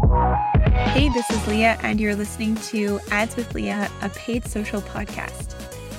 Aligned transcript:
Hey, 0.00 1.10
this 1.10 1.28
is 1.30 1.46
Leah, 1.46 1.78
and 1.82 2.00
you're 2.00 2.14
listening 2.14 2.54
to 2.56 3.00
Ads 3.10 3.36
with 3.36 3.54
Leah, 3.54 3.90
a 4.00 4.08
paid 4.08 4.46
social 4.46 4.80
podcast. 4.80 5.54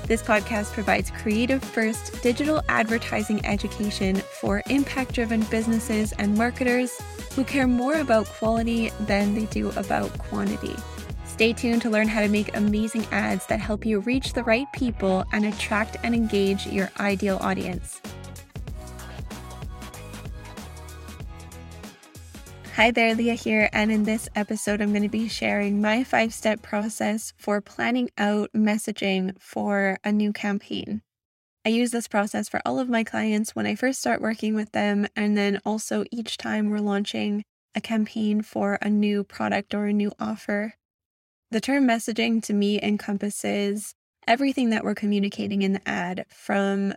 This 0.08 0.24
podcast 0.24 0.74
provides 0.74 1.12
creative 1.12 1.64
first 1.64 2.22
digital 2.24 2.64
advertising 2.68 3.46
education 3.46 4.16
for 4.16 4.64
impact 4.70 5.14
driven 5.14 5.42
businesses 5.44 6.14
and 6.14 6.36
marketers 6.36 7.00
who 7.36 7.44
care 7.44 7.68
more 7.68 7.96
about 7.96 8.26
quality 8.26 8.92
than 9.02 9.36
they 9.36 9.46
do 9.46 9.70
about 9.72 10.18
quantity. 10.18 10.76
Stay 11.26 11.54
tuned 11.54 11.84
to 11.84 11.90
learn 11.90 12.08
how 12.08 12.22
to 12.22 12.28
make 12.28 12.56
amazing 12.58 13.06
ads 13.12 13.46
that 13.48 13.60
help 13.60 13.86
you 13.86 14.00
reach 14.00 14.34
the 14.34 14.44
right 14.44 14.68
people 14.74 15.24
and 15.32 15.46
attract 15.46 15.98
and 16.04 16.16
engage 16.16 16.66
your 16.66 16.90
ideal 17.00 17.38
audience. 17.40 18.02
Hi 22.82 22.90
there, 22.90 23.14
Leah 23.14 23.36
here, 23.36 23.70
and 23.74 23.92
in 23.92 24.06
this 24.06 24.28
episode, 24.34 24.82
I'm 24.82 24.90
going 24.90 25.04
to 25.04 25.08
be 25.08 25.28
sharing 25.28 25.82
my 25.82 26.04
five 26.04 26.34
step 26.34 26.64
process 26.64 27.32
for 27.38 27.62
planning 27.62 28.10
out 28.18 28.50
messaging 28.56 29.40
for 29.40 30.00
a 30.04 30.12
new 30.12 30.34
campaign. 30.34 31.04
I 31.64 31.70
use 31.70 31.92
this 31.92 32.08
process 32.08 32.50
for 32.50 32.60
all 32.66 32.80
of 32.80 32.90
my 32.90 33.04
clients 33.04 33.56
when 33.56 33.68
I 33.68 33.76
first 33.76 34.00
start 34.00 34.20
working 34.20 34.56
with 34.56 34.72
them, 34.72 35.06
and 35.16 35.38
then 35.38 35.62
also 35.64 36.06
each 36.10 36.38
time 36.38 36.72
we're 36.72 36.80
launching 36.80 37.44
a 37.76 37.82
campaign 37.82 38.42
for 38.42 38.80
a 38.82 38.90
new 38.90 39.24
product 39.24 39.76
or 39.76 39.86
a 39.86 39.94
new 39.94 40.12
offer. 40.20 40.74
The 41.52 41.62
term 41.62 41.88
messaging 41.88 42.42
to 42.46 42.54
me 42.54 42.82
encompasses 42.82 43.94
everything 44.28 44.72
that 44.72 44.84
we're 44.84 44.96
communicating 44.96 45.62
in 45.62 45.74
the 45.74 45.88
ad 45.88 46.26
from 46.30 46.96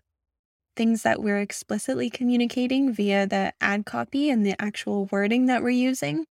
things 0.77 1.03
that 1.03 1.23
we're 1.23 1.41
explicitly 1.41 2.11
communicating 2.11 2.93
via 2.93 3.27
the 3.27 3.53
ad 3.61 3.87
copy 3.87 4.31
and 4.31 4.45
the 4.45 4.61
actual 4.61 5.07
wording 5.07 5.47
that 5.47 5.63
we're 5.63 5.71
using 5.71 6.25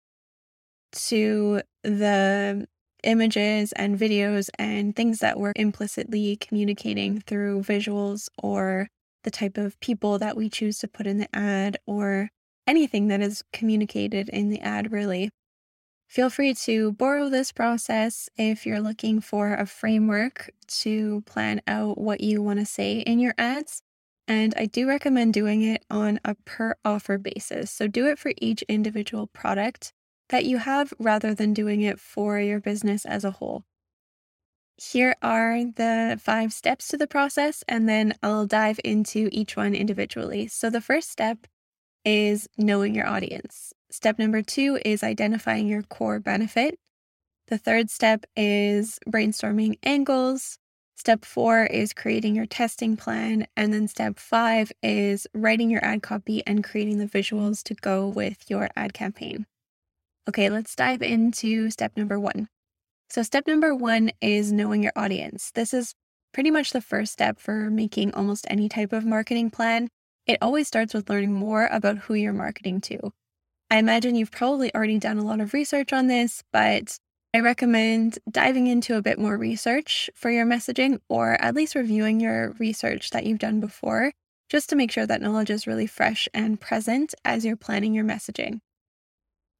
to 0.92 1.62
the 1.84 2.68
images 3.04 3.72
and 3.74 4.00
videos 4.00 4.50
and 4.58 4.96
things 4.96 5.20
that 5.20 5.40
we're 5.40 5.54
implicitly 5.56 6.38
communicating 6.38 7.20
through 7.20 7.62
visuals 7.62 8.30
or 8.42 8.88
the 9.24 9.32
type 9.32 9.58
of 9.58 9.80
people 9.80 10.20
that 10.20 10.36
we 10.38 10.50
choose 10.50 10.80
to 10.80 10.88
put 10.88 11.08
in 11.08 11.18
the 11.18 11.36
ad 11.36 11.78
or 11.86 12.30
anything 12.68 13.08
that 13.08 13.22
is 13.22 13.44
communicated 13.52 14.30
in 14.30 14.50
the 14.50 14.60
ad, 14.62 14.92
really. 14.92 15.30
Feel 16.08 16.30
free 16.30 16.54
to 16.54 16.92
borrow 16.94 17.30
this 17.30 17.52
process 17.52 18.30
if 18.38 18.66
you're 18.66 18.82
looking 18.82 19.20
for 19.20 19.54
a 19.54 19.66
framework 19.66 20.50
to 20.68 21.22
plan 21.26 21.62
out 21.66 21.98
what 21.98 22.22
you 22.22 22.42
want 22.42 22.60
to 22.60 22.66
say 22.66 23.00
in 23.00 23.20
your 23.20 23.34
ads. 23.38 23.82
And 24.28 24.54
I 24.58 24.66
do 24.66 24.88
recommend 24.88 25.34
doing 25.34 25.62
it 25.64 25.84
on 25.90 26.20
a 26.24 26.36
per 26.46 26.76
offer 26.86 27.18
basis. 27.18 27.72
So 27.72 27.88
do 27.88 28.08
it 28.08 28.18
for 28.18 28.32
each 28.38 28.62
individual 28.64 29.28
product 29.28 29.94
that 30.30 30.46
you 30.46 30.58
have 30.58 30.94
rather 30.98 31.34
than 31.34 31.54
doing 31.54 31.82
it 31.82 32.00
for 32.00 32.40
your 32.40 32.60
business 32.60 33.06
as 33.06 33.24
a 33.24 33.32
whole. 33.32 33.66
Here 34.78 35.16
are 35.22 35.64
the 35.64 36.20
five 36.22 36.52
steps 36.52 36.88
to 36.88 36.98
the 36.98 37.06
process, 37.06 37.64
and 37.68 37.88
then 37.88 38.16
I'll 38.24 38.48
dive 38.48 38.80
into 38.84 39.30
each 39.32 39.56
one 39.56 39.76
individually. 39.76 40.48
So 40.48 40.70
the 40.70 40.82
first 40.82 41.12
step 41.12 41.46
is 42.04 42.50
knowing 42.58 42.96
your 42.96 43.08
audience. 43.08 43.74
Step 43.92 44.18
number 44.18 44.42
two 44.42 44.80
is 44.84 45.04
identifying 45.04 45.68
your 45.68 45.84
core 45.84 46.20
benefit. 46.20 46.80
The 47.48 47.58
third 47.58 47.90
step 47.92 48.26
is 48.36 49.00
brainstorming 49.08 49.78
angles. 49.84 50.58
Step 50.96 51.26
four 51.26 51.66
is 51.66 51.94
creating 51.94 52.36
your 52.36 52.46
testing 52.46 52.96
plan. 52.96 53.48
And 53.58 53.74
then 53.74 53.88
step 53.88 54.20
five 54.20 54.72
is 54.82 55.28
writing 55.34 55.70
your 55.70 55.84
ad 55.84 56.02
copy 56.02 56.46
and 56.46 56.64
creating 56.64 57.00
the 57.00 57.08
visuals 57.08 57.64
to 57.64 57.74
go 57.74 58.08
with 58.08 58.50
your 58.50 58.70
ad 58.76 58.94
campaign. 58.94 59.46
Okay, 60.30 60.50
let's 60.50 60.76
dive 60.76 61.02
into 61.02 61.70
step 61.70 61.98
number 61.98 62.20
one. 62.20 62.48
So, 63.10 63.22
step 63.24 63.46
number 63.46 63.76
one 63.76 64.12
is 64.22 64.52
knowing 64.52 64.82
your 64.82 64.94
audience. 64.96 65.52
This 65.52 65.74
is 65.74 65.94
pretty 66.34 66.50
much 66.50 66.72
the 66.72 66.82
first 66.82 67.12
step 67.12 67.40
for 67.40 67.70
making 67.70 68.14
almost 68.14 68.48
any 68.50 68.70
type 68.70 68.94
of 68.94 69.06
marketing 69.06 69.52
plan. 69.52 69.90
It 70.26 70.38
always 70.42 70.68
starts 70.68 70.94
with 70.94 71.10
learning 71.10 71.34
more 71.34 71.68
about 71.68 71.98
who 71.98 72.14
you're 72.14 72.34
marketing 72.34 72.82
to. 72.82 73.12
I 73.70 73.78
imagine 73.78 74.16
you've 74.16 74.32
probably 74.32 74.74
already 74.74 75.00
done 75.00 75.18
a 75.18 75.26
lot 75.26 75.42
of 75.42 75.54
research 75.54 75.92
on 75.92 76.08
this, 76.08 76.44
but 76.54 76.98
I 77.36 77.40
recommend 77.40 78.20
diving 78.30 78.68
into 78.68 78.96
a 78.96 79.02
bit 79.02 79.18
more 79.18 79.36
research 79.36 80.08
for 80.14 80.30
your 80.30 80.46
messaging 80.46 81.00
or 81.10 81.34
at 81.42 81.56
least 81.56 81.74
reviewing 81.74 82.20
your 82.20 82.52
research 82.60 83.10
that 83.10 83.26
you've 83.26 83.40
done 83.40 83.60
before, 83.60 84.12
just 84.50 84.70
to 84.70 84.76
make 84.76 84.92
sure 84.92 85.08
that 85.08 85.20
knowledge 85.20 85.50
is 85.50 85.66
really 85.66 85.88
fresh 85.88 86.30
and 86.32 86.62
present 86.62 87.16
as 87.26 87.44
you're 87.44 87.56
planning 87.56 87.96
your 87.96 88.06
messaging. 88.06 88.60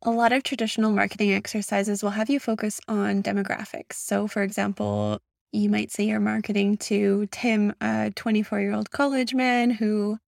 A 0.04 0.12
lot 0.12 0.34
of 0.34 0.44
traditional 0.44 0.92
marketing 0.92 1.34
exercises 1.34 2.04
will 2.04 2.12
have 2.12 2.30
you 2.30 2.40
focus 2.40 2.80
on 2.88 3.24
demographics. 3.24 3.94
So, 3.94 4.28
for 4.28 4.44
example, 4.44 5.18
you 5.52 5.68
might 5.68 5.90
say 5.90 6.04
you're 6.04 6.20
marketing 6.20 6.78
to 6.78 7.28
Tim, 7.32 7.74
a 7.82 8.12
24 8.16 8.60
year 8.60 8.74
old 8.74 8.92
college 8.92 9.34
man 9.34 9.72
who 9.72 10.20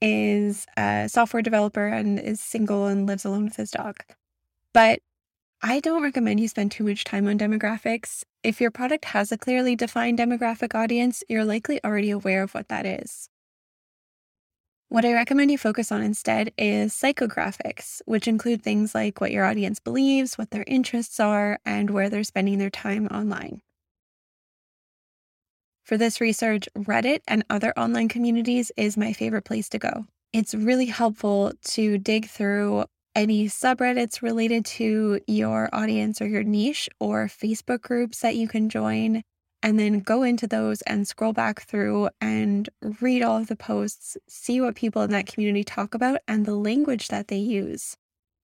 is 0.00 0.64
a 0.78 1.08
software 1.10 1.42
developer 1.42 1.88
and 1.88 2.18
is 2.18 2.40
single 2.40 2.86
and 2.86 3.06
lives 3.06 3.26
alone 3.26 3.44
with 3.44 3.56
his 3.56 3.70
dog. 3.70 3.96
But 4.72 5.00
I 5.62 5.80
don't 5.80 6.02
recommend 6.02 6.38
you 6.38 6.48
spend 6.48 6.70
too 6.70 6.84
much 6.84 7.04
time 7.04 7.26
on 7.26 7.38
demographics. 7.38 8.24
If 8.42 8.60
your 8.60 8.70
product 8.70 9.06
has 9.06 9.32
a 9.32 9.38
clearly 9.38 9.74
defined 9.74 10.18
demographic 10.18 10.74
audience, 10.74 11.24
you're 11.28 11.44
likely 11.46 11.82
already 11.82 12.10
aware 12.10 12.42
of 12.42 12.52
what 12.52 12.68
that 12.68 12.84
is. 12.84 13.28
What 14.88 15.04
I 15.04 15.14
recommend 15.14 15.50
you 15.50 15.58
focus 15.58 15.90
on 15.90 16.02
instead 16.02 16.52
is 16.56 16.92
psychographics, 16.92 18.02
which 18.04 18.28
include 18.28 18.62
things 18.62 18.94
like 18.94 19.20
what 19.20 19.32
your 19.32 19.44
audience 19.44 19.80
believes, 19.80 20.38
what 20.38 20.50
their 20.50 20.64
interests 20.66 21.18
are, 21.18 21.58
and 21.64 21.90
where 21.90 22.08
they're 22.08 22.22
spending 22.22 22.58
their 22.58 22.70
time 22.70 23.06
online. 23.08 23.62
For 25.84 25.96
this 25.96 26.20
research, 26.20 26.68
Reddit 26.76 27.20
and 27.26 27.44
other 27.48 27.72
online 27.78 28.08
communities 28.08 28.70
is 28.76 28.96
my 28.96 29.12
favorite 29.12 29.44
place 29.44 29.68
to 29.70 29.78
go. 29.78 30.04
It's 30.32 30.54
really 30.54 30.86
helpful 30.86 31.52
to 31.64 31.98
dig 31.98 32.26
through 32.26 32.84
any 33.16 33.46
subreddits 33.46 34.20
related 34.20 34.64
to 34.66 35.20
your 35.26 35.70
audience 35.72 36.20
or 36.20 36.26
your 36.28 36.44
niche 36.44 36.88
or 37.00 37.26
Facebook 37.26 37.80
groups 37.80 38.20
that 38.20 38.36
you 38.36 38.46
can 38.46 38.68
join. 38.68 39.22
And 39.62 39.80
then 39.80 40.00
go 40.00 40.22
into 40.22 40.46
those 40.46 40.82
and 40.82 41.08
scroll 41.08 41.32
back 41.32 41.62
through 41.62 42.10
and 42.20 42.68
read 43.00 43.22
all 43.22 43.38
of 43.38 43.48
the 43.48 43.56
posts, 43.56 44.16
see 44.28 44.60
what 44.60 44.76
people 44.76 45.02
in 45.02 45.10
that 45.10 45.26
community 45.26 45.64
talk 45.64 45.94
about 45.94 46.20
and 46.28 46.44
the 46.44 46.54
language 46.54 47.08
that 47.08 47.28
they 47.28 47.38
use. 47.38 47.96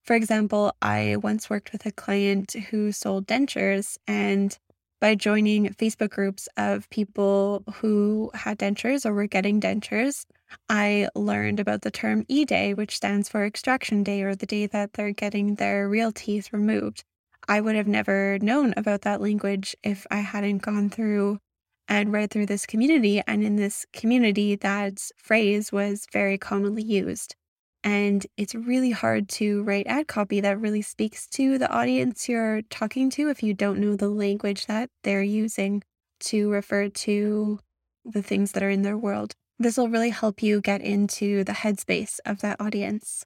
For 0.02 0.16
example, 0.16 0.74
I 0.82 1.16
once 1.16 1.48
worked 1.48 1.70
with 1.70 1.86
a 1.86 1.92
client 1.92 2.54
who 2.70 2.90
sold 2.90 3.26
dentures, 3.26 3.98
and 4.08 4.58
by 5.02 5.16
joining 5.16 5.66
Facebook 5.70 6.10
groups 6.10 6.48
of 6.56 6.88
people 6.88 7.64
who 7.74 8.30
had 8.34 8.56
dentures 8.56 9.04
or 9.04 9.12
were 9.12 9.26
getting 9.26 9.60
dentures, 9.60 10.26
I 10.68 11.08
learned 11.16 11.58
about 11.58 11.82
the 11.82 11.90
term 11.90 12.24
E 12.28 12.44
Day, 12.44 12.72
which 12.72 12.94
stands 12.94 13.28
for 13.28 13.44
extraction 13.44 14.04
day 14.04 14.22
or 14.22 14.36
the 14.36 14.46
day 14.46 14.68
that 14.68 14.92
they're 14.92 15.10
getting 15.10 15.56
their 15.56 15.88
real 15.88 16.12
teeth 16.12 16.52
removed. 16.52 17.02
I 17.48 17.60
would 17.60 17.74
have 17.74 17.88
never 17.88 18.38
known 18.40 18.74
about 18.76 19.02
that 19.02 19.20
language 19.20 19.74
if 19.82 20.06
I 20.08 20.20
hadn't 20.20 20.58
gone 20.62 20.88
through 20.88 21.40
and 21.88 22.12
read 22.12 22.30
through 22.30 22.46
this 22.46 22.64
community. 22.64 23.20
And 23.26 23.42
in 23.42 23.56
this 23.56 23.84
community, 23.92 24.54
that 24.54 25.00
phrase 25.16 25.72
was 25.72 26.06
very 26.12 26.38
commonly 26.38 26.84
used. 26.84 27.34
And 27.84 28.24
it's 28.36 28.54
really 28.54 28.92
hard 28.92 29.28
to 29.30 29.62
write 29.64 29.86
ad 29.88 30.06
copy 30.06 30.40
that 30.40 30.60
really 30.60 30.82
speaks 30.82 31.26
to 31.28 31.58
the 31.58 31.70
audience 31.70 32.28
you're 32.28 32.62
talking 32.62 33.10
to 33.10 33.28
if 33.28 33.42
you 33.42 33.54
don't 33.54 33.80
know 33.80 33.96
the 33.96 34.08
language 34.08 34.66
that 34.66 34.88
they're 35.02 35.22
using 35.22 35.82
to 36.20 36.50
refer 36.50 36.88
to 36.88 37.58
the 38.04 38.22
things 38.22 38.52
that 38.52 38.62
are 38.62 38.70
in 38.70 38.82
their 38.82 38.96
world. 38.96 39.34
This 39.58 39.76
will 39.76 39.88
really 39.88 40.10
help 40.10 40.42
you 40.42 40.60
get 40.60 40.80
into 40.80 41.44
the 41.44 41.52
headspace 41.52 42.20
of 42.24 42.40
that 42.40 42.60
audience. 42.60 43.24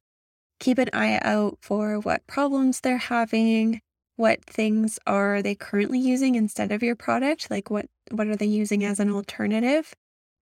Keep 0.59 0.79
an 0.79 0.91
eye 0.93 1.19
out 1.23 1.59
for 1.61 1.99
what 1.99 2.27
problems 2.27 2.81
they're 2.81 2.97
having, 2.97 3.81
what 4.17 4.43
things 4.45 4.99
are 5.07 5.43
they 5.43 5.55
currently 5.55 5.99
using 5.99 6.35
instead 6.35 6.73
of 6.73 6.83
your 6.83 6.97
product, 6.97 7.51
like 7.51 7.71
what 7.71 7.87
what 8.11 8.27
are 8.27 8.37
they 8.37 8.47
using 8.47 8.85
as 8.85 9.01
an 9.01 9.11
alternative? 9.11 9.95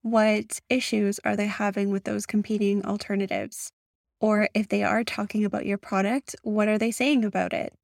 What 0.03 0.61
issues 0.69 1.19
are 1.25 1.35
they 1.35 1.47
having 1.47 1.91
with 1.91 2.05
those 2.05 2.27
competing 2.27 2.85
alternatives? 2.85 3.73
Or 4.21 4.49
if 4.55 4.69
they 4.69 4.83
are 4.83 5.05
talking 5.05 5.45
about 5.45 5.67
your 5.67 5.79
product, 5.79 6.37
what 6.43 6.69
are 6.69 6.79
they 6.79 6.91
saying 6.91 7.25
about 7.25 7.53
it? 7.53 7.75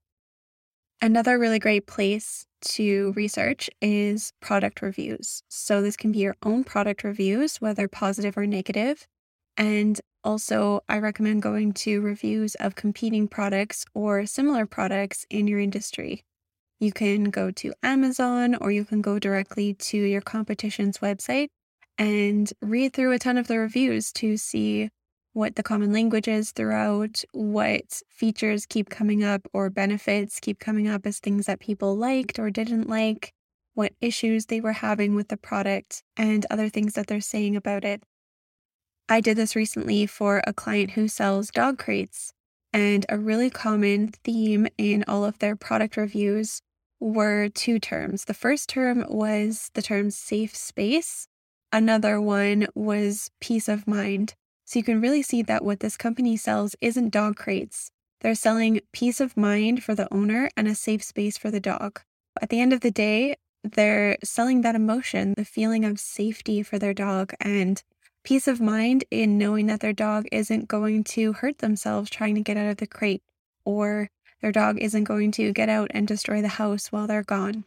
Another 1.02 1.38
really 1.38 1.58
great 1.58 1.86
place 1.86 2.46
to 2.60 3.12
research 3.16 3.70
is 3.80 4.32
product 4.40 4.82
reviews. 4.82 5.42
So, 5.48 5.80
this 5.80 5.96
can 5.96 6.12
be 6.12 6.18
your 6.18 6.36
own 6.42 6.62
product 6.62 7.04
reviews, 7.04 7.56
whether 7.56 7.88
positive 7.88 8.36
or 8.36 8.46
negative. 8.46 9.06
And 9.56 9.98
also, 10.22 10.82
I 10.88 10.98
recommend 10.98 11.42
going 11.42 11.72
to 11.72 12.02
reviews 12.02 12.54
of 12.56 12.74
competing 12.74 13.28
products 13.28 13.86
or 13.94 14.26
similar 14.26 14.66
products 14.66 15.24
in 15.30 15.48
your 15.48 15.58
industry. 15.58 16.24
You 16.80 16.92
can 16.92 17.24
go 17.24 17.50
to 17.50 17.72
Amazon 17.82 18.54
or 18.54 18.70
you 18.70 18.84
can 18.84 19.00
go 19.00 19.18
directly 19.18 19.74
to 19.74 19.96
your 19.96 20.20
competition's 20.20 20.98
website 20.98 21.48
and 21.96 22.52
read 22.60 22.92
through 22.92 23.12
a 23.12 23.18
ton 23.18 23.38
of 23.38 23.48
the 23.48 23.58
reviews 23.58 24.12
to 24.12 24.36
see 24.36 24.90
what 25.32 25.54
the 25.56 25.62
common 25.62 25.92
language 25.92 26.26
is 26.28 26.50
throughout, 26.52 27.22
what 27.32 28.02
features 28.08 28.66
keep 28.66 28.90
coming 28.90 29.22
up 29.22 29.42
or 29.52 29.70
benefits 29.70 30.40
keep 30.40 30.58
coming 30.58 30.88
up 30.88 31.06
as 31.06 31.18
things 31.18 31.46
that 31.46 31.60
people 31.60 31.96
liked 31.96 32.38
or 32.38 32.50
didn't 32.50 32.88
like, 32.88 33.32
what 33.74 33.92
issues 34.00 34.46
they 34.46 34.60
were 34.60 34.72
having 34.72 35.14
with 35.14 35.28
the 35.28 35.36
product, 35.36 36.02
and 36.16 36.44
other 36.50 36.68
things 36.68 36.94
that 36.94 37.06
they're 37.06 37.20
saying 37.20 37.54
about 37.54 37.84
it. 37.84 38.02
I 39.08 39.20
did 39.20 39.36
this 39.36 39.56
recently 39.56 40.06
for 40.06 40.42
a 40.46 40.52
client 40.52 40.92
who 40.92 41.08
sells 41.08 41.50
dog 41.50 41.78
crates, 41.78 42.32
and 42.72 43.06
a 43.08 43.18
really 43.18 43.50
common 43.50 44.08
theme 44.08 44.68
in 44.78 45.04
all 45.06 45.24
of 45.24 45.38
their 45.38 45.56
product 45.56 45.96
reviews 45.96 46.60
were 46.98 47.48
two 47.48 47.78
terms. 47.78 48.26
The 48.26 48.34
first 48.34 48.68
term 48.68 49.04
was 49.08 49.70
the 49.74 49.82
term 49.82 50.10
safe 50.10 50.54
space, 50.56 51.26
another 51.72 52.20
one 52.20 52.66
was 52.74 53.30
peace 53.40 53.68
of 53.68 53.86
mind. 53.86 54.34
So 54.70 54.78
you 54.78 54.84
can 54.84 55.00
really 55.00 55.22
see 55.22 55.42
that 55.42 55.64
what 55.64 55.80
this 55.80 55.96
company 55.96 56.36
sells 56.36 56.76
isn't 56.80 57.10
dog 57.10 57.34
crates. 57.34 57.90
They're 58.20 58.36
selling 58.36 58.80
peace 58.92 59.20
of 59.20 59.36
mind 59.36 59.82
for 59.82 59.96
the 59.96 60.06
owner 60.14 60.48
and 60.56 60.68
a 60.68 60.76
safe 60.76 61.02
space 61.02 61.36
for 61.36 61.50
the 61.50 61.58
dog. 61.58 62.02
At 62.40 62.50
the 62.50 62.60
end 62.60 62.72
of 62.72 62.78
the 62.78 62.92
day, 62.92 63.34
they're 63.64 64.16
selling 64.22 64.60
that 64.60 64.76
emotion, 64.76 65.34
the 65.36 65.44
feeling 65.44 65.84
of 65.84 65.98
safety 65.98 66.62
for 66.62 66.78
their 66.78 66.94
dog 66.94 67.32
and 67.40 67.82
peace 68.22 68.46
of 68.46 68.60
mind 68.60 69.02
in 69.10 69.36
knowing 69.36 69.66
that 69.66 69.80
their 69.80 69.92
dog 69.92 70.26
isn't 70.30 70.68
going 70.68 71.02
to 71.02 71.32
hurt 71.32 71.58
themselves 71.58 72.08
trying 72.08 72.36
to 72.36 72.40
get 72.40 72.56
out 72.56 72.70
of 72.70 72.76
the 72.76 72.86
crate 72.86 73.24
or 73.64 74.08
their 74.40 74.52
dog 74.52 74.78
isn't 74.78 75.02
going 75.02 75.32
to 75.32 75.52
get 75.52 75.68
out 75.68 75.90
and 75.90 76.06
destroy 76.06 76.40
the 76.40 76.46
house 76.46 76.92
while 76.92 77.08
they're 77.08 77.24
gone. 77.24 77.64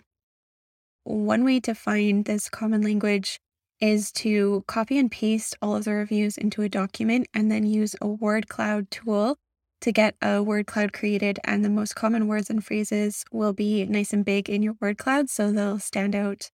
One 1.03 1.43
way 1.43 1.59
to 1.59 1.75
find 1.75 2.23
this 2.23 2.47
common 2.47 2.81
language 2.81 3.41
is 3.83 4.13
to 4.13 4.63
copy 4.65 4.97
and 4.97 5.11
paste 5.11 5.57
all 5.61 5.75
of 5.75 5.83
the 5.83 5.91
reviews 5.91 6.37
into 6.37 6.61
a 6.61 6.69
document 6.69 7.27
and 7.33 7.51
then 7.51 7.65
use 7.65 7.97
a 7.99 8.07
word 8.07 8.47
cloud 8.47 8.89
tool 8.89 9.35
to 9.81 9.91
get 9.91 10.15
a 10.21 10.41
word 10.41 10.65
cloud 10.65 10.93
created. 10.93 11.37
And 11.43 11.65
the 11.65 11.69
most 11.69 11.93
common 11.93 12.29
words 12.29 12.49
and 12.49 12.63
phrases 12.63 13.25
will 13.29 13.51
be 13.51 13.83
nice 13.85 14.13
and 14.13 14.23
big 14.23 14.49
in 14.49 14.63
your 14.63 14.75
word 14.79 14.97
cloud, 14.97 15.29
so 15.29 15.51
they'll 15.51 15.79
stand 15.79 16.15
out. 16.15 16.49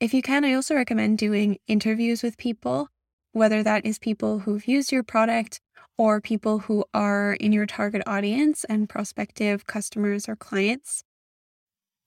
If 0.00 0.14
you 0.14 0.22
can, 0.22 0.46
I 0.46 0.54
also 0.54 0.74
recommend 0.74 1.18
doing 1.18 1.58
interviews 1.68 2.22
with 2.22 2.38
people, 2.38 2.88
whether 3.32 3.62
that 3.62 3.84
is 3.84 3.98
people 3.98 4.38
who've 4.38 4.66
used 4.66 4.92
your 4.92 5.02
product 5.02 5.60
or 5.98 6.22
people 6.22 6.60
who 6.60 6.86
are 6.94 7.34
in 7.34 7.52
your 7.52 7.66
target 7.66 8.02
audience 8.06 8.64
and 8.64 8.88
prospective 8.88 9.66
customers 9.66 10.26
or 10.26 10.36
clients. 10.36 11.04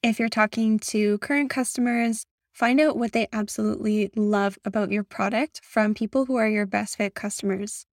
If 0.01 0.17
you're 0.17 0.27
talking 0.27 0.79
to 0.79 1.19
current 1.19 1.51
customers, 1.51 2.25
Find 2.55 2.79
out 2.79 2.95
what 2.95 3.11
they 3.11 3.27
absolutely 3.33 4.09
love 4.15 4.57
about 4.63 4.89
your 4.89 5.03
product 5.03 5.59
from 5.61 5.93
people 5.93 6.25
who 6.25 6.37
are 6.37 6.47
your 6.47 6.65
best 6.65 6.95
fit 6.95 7.13
customers. 7.13 7.85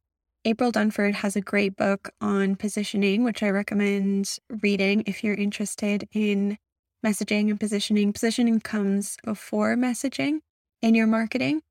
April 0.44 0.70
Dunford 0.70 1.14
has 1.14 1.34
a 1.34 1.40
great 1.40 1.74
book 1.74 2.10
on 2.20 2.54
positioning, 2.54 3.24
which 3.24 3.42
I 3.42 3.50
recommend 3.50 4.38
reading 4.62 5.02
if 5.04 5.24
you're 5.24 5.34
interested 5.34 6.08
in 6.12 6.58
messaging 7.04 7.50
and 7.50 7.58
positioning. 7.58 8.12
Positioning 8.12 8.60
comes 8.60 9.16
before 9.24 9.74
messaging 9.74 10.38
in 10.80 10.94
your 10.94 11.08
marketing, 11.08 11.62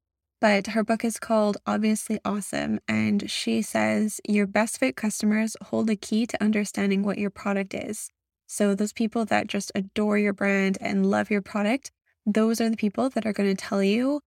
but 0.41 0.67
her 0.67 0.83
book 0.83 1.05
is 1.05 1.17
called 1.17 1.55
Obviously 1.65 2.19
Awesome. 2.25 2.81
And 2.89 3.31
she 3.31 3.61
says 3.61 4.19
your 4.27 4.47
best 4.47 4.79
fit 4.79 4.97
customers 4.97 5.55
hold 5.63 5.87
the 5.87 5.95
key 5.95 6.25
to 6.25 6.43
understanding 6.43 7.03
what 7.03 7.17
your 7.17 7.29
product 7.29 7.73
is. 7.73 8.09
So, 8.47 8.75
those 8.75 8.91
people 8.91 9.23
that 9.23 9.47
just 9.47 9.71
adore 9.75 10.17
your 10.17 10.33
brand 10.33 10.77
and 10.81 11.09
love 11.09 11.31
your 11.31 11.41
product 11.41 11.89
those 12.25 12.61
are 12.61 12.69
the 12.69 12.77
people 12.77 13.09
that 13.09 13.25
are 13.25 13.33
going 13.33 13.49
to 13.49 13.55
tell 13.55 13.83
you 13.83 14.21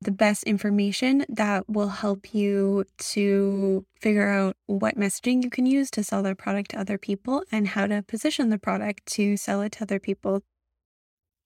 the 0.00 0.10
best 0.10 0.42
information 0.44 1.24
that 1.28 1.68
will 1.68 1.88
help 1.88 2.34
you 2.34 2.84
to 2.98 3.86
figure 4.00 4.28
out 4.28 4.56
what 4.66 4.96
messaging 4.96 5.42
you 5.44 5.50
can 5.50 5.64
use 5.64 5.90
to 5.92 6.02
sell 6.02 6.22
their 6.22 6.34
product 6.34 6.72
to 6.72 6.80
other 6.80 6.98
people 6.98 7.44
and 7.52 7.68
how 7.68 7.86
to 7.86 8.02
position 8.02 8.50
the 8.50 8.58
product 8.58 9.06
to 9.06 9.36
sell 9.36 9.62
it 9.62 9.72
to 9.72 9.82
other 9.82 10.00
people. 10.00 10.42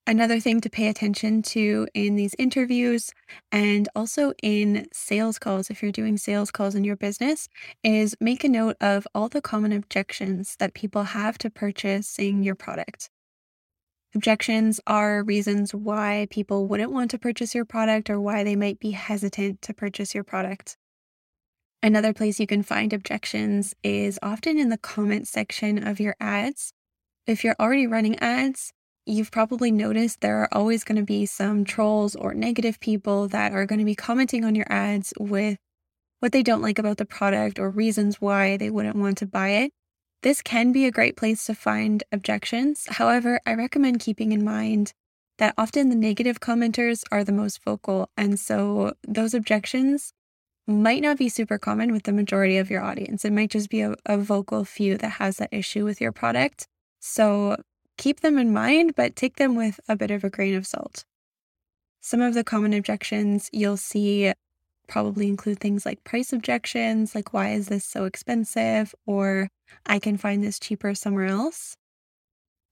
Another 0.08 0.38
thing 0.38 0.60
to 0.60 0.70
pay 0.70 0.86
attention 0.86 1.42
to 1.42 1.88
in 1.92 2.14
these 2.14 2.34
interviews 2.38 3.10
and 3.50 3.88
also 3.96 4.32
in 4.40 4.86
sales 4.92 5.36
calls, 5.36 5.68
if 5.68 5.82
you're 5.82 5.90
doing 5.90 6.16
sales 6.16 6.52
calls 6.52 6.76
in 6.76 6.84
your 6.84 6.94
business, 6.94 7.48
is 7.82 8.16
make 8.20 8.44
a 8.44 8.48
note 8.48 8.76
of 8.80 9.08
all 9.14 9.28
the 9.28 9.42
common 9.42 9.72
objections 9.72 10.54
that 10.60 10.74
people 10.74 11.02
have 11.02 11.38
to 11.38 11.50
purchasing 11.50 12.44
your 12.44 12.54
product. 12.54 13.10
Objections 14.16 14.80
are 14.86 15.22
reasons 15.22 15.74
why 15.74 16.26
people 16.30 16.66
wouldn't 16.66 16.90
want 16.90 17.10
to 17.10 17.18
purchase 17.18 17.54
your 17.54 17.66
product 17.66 18.08
or 18.08 18.18
why 18.18 18.44
they 18.44 18.56
might 18.56 18.80
be 18.80 18.92
hesitant 18.92 19.60
to 19.60 19.74
purchase 19.74 20.14
your 20.14 20.24
product. 20.24 20.78
Another 21.82 22.14
place 22.14 22.40
you 22.40 22.46
can 22.46 22.62
find 22.62 22.94
objections 22.94 23.74
is 23.82 24.18
often 24.22 24.58
in 24.58 24.70
the 24.70 24.78
comment 24.78 25.28
section 25.28 25.86
of 25.86 26.00
your 26.00 26.16
ads. 26.18 26.72
If 27.26 27.44
you're 27.44 27.56
already 27.60 27.86
running 27.86 28.18
ads, 28.20 28.72
you've 29.04 29.30
probably 29.30 29.70
noticed 29.70 30.22
there 30.22 30.38
are 30.38 30.48
always 30.50 30.82
going 30.82 30.96
to 30.96 31.04
be 31.04 31.26
some 31.26 31.66
trolls 31.66 32.16
or 32.16 32.32
negative 32.32 32.80
people 32.80 33.28
that 33.28 33.52
are 33.52 33.66
going 33.66 33.80
to 33.80 33.84
be 33.84 33.94
commenting 33.94 34.46
on 34.46 34.54
your 34.54 34.72
ads 34.72 35.12
with 35.20 35.58
what 36.20 36.32
they 36.32 36.42
don't 36.42 36.62
like 36.62 36.78
about 36.78 36.96
the 36.96 37.04
product 37.04 37.58
or 37.58 37.68
reasons 37.68 38.18
why 38.18 38.56
they 38.56 38.70
wouldn't 38.70 38.96
want 38.96 39.18
to 39.18 39.26
buy 39.26 39.50
it. 39.50 39.72
This 40.26 40.42
can 40.42 40.72
be 40.72 40.86
a 40.86 40.90
great 40.90 41.16
place 41.16 41.44
to 41.46 41.54
find 41.54 42.02
objections. 42.10 42.86
However, 42.88 43.38
I 43.46 43.54
recommend 43.54 44.00
keeping 44.00 44.32
in 44.32 44.42
mind 44.42 44.92
that 45.38 45.54
often 45.56 45.88
the 45.88 45.94
negative 45.94 46.40
commenters 46.40 47.04
are 47.12 47.22
the 47.22 47.30
most 47.30 47.62
vocal. 47.62 48.10
And 48.16 48.36
so 48.36 48.94
those 49.06 49.34
objections 49.34 50.12
might 50.66 51.00
not 51.00 51.16
be 51.16 51.28
super 51.28 51.58
common 51.58 51.92
with 51.92 52.02
the 52.02 52.12
majority 52.12 52.56
of 52.56 52.70
your 52.70 52.82
audience. 52.82 53.24
It 53.24 53.32
might 53.34 53.52
just 53.52 53.70
be 53.70 53.82
a, 53.82 53.94
a 54.04 54.18
vocal 54.18 54.64
few 54.64 54.98
that 54.98 55.10
has 55.10 55.36
that 55.36 55.50
issue 55.52 55.84
with 55.84 56.00
your 56.00 56.10
product. 56.10 56.66
So 56.98 57.58
keep 57.96 58.18
them 58.18 58.36
in 58.36 58.52
mind, 58.52 58.96
but 58.96 59.14
take 59.14 59.36
them 59.36 59.54
with 59.54 59.78
a 59.88 59.94
bit 59.94 60.10
of 60.10 60.24
a 60.24 60.28
grain 60.28 60.56
of 60.56 60.66
salt. 60.66 61.04
Some 62.00 62.20
of 62.20 62.34
the 62.34 62.42
common 62.42 62.72
objections 62.72 63.48
you'll 63.52 63.76
see 63.76 64.32
probably 64.88 65.28
include 65.28 65.60
things 65.60 65.86
like 65.86 66.02
price 66.02 66.32
objections, 66.32 67.14
like 67.14 67.32
why 67.32 67.50
is 67.50 67.68
this 67.68 67.84
so 67.84 68.06
expensive? 68.06 68.92
Or 69.06 69.50
I 69.84 69.98
can 69.98 70.16
find 70.16 70.42
this 70.42 70.58
cheaper 70.58 70.94
somewhere 70.94 71.26
else. 71.26 71.76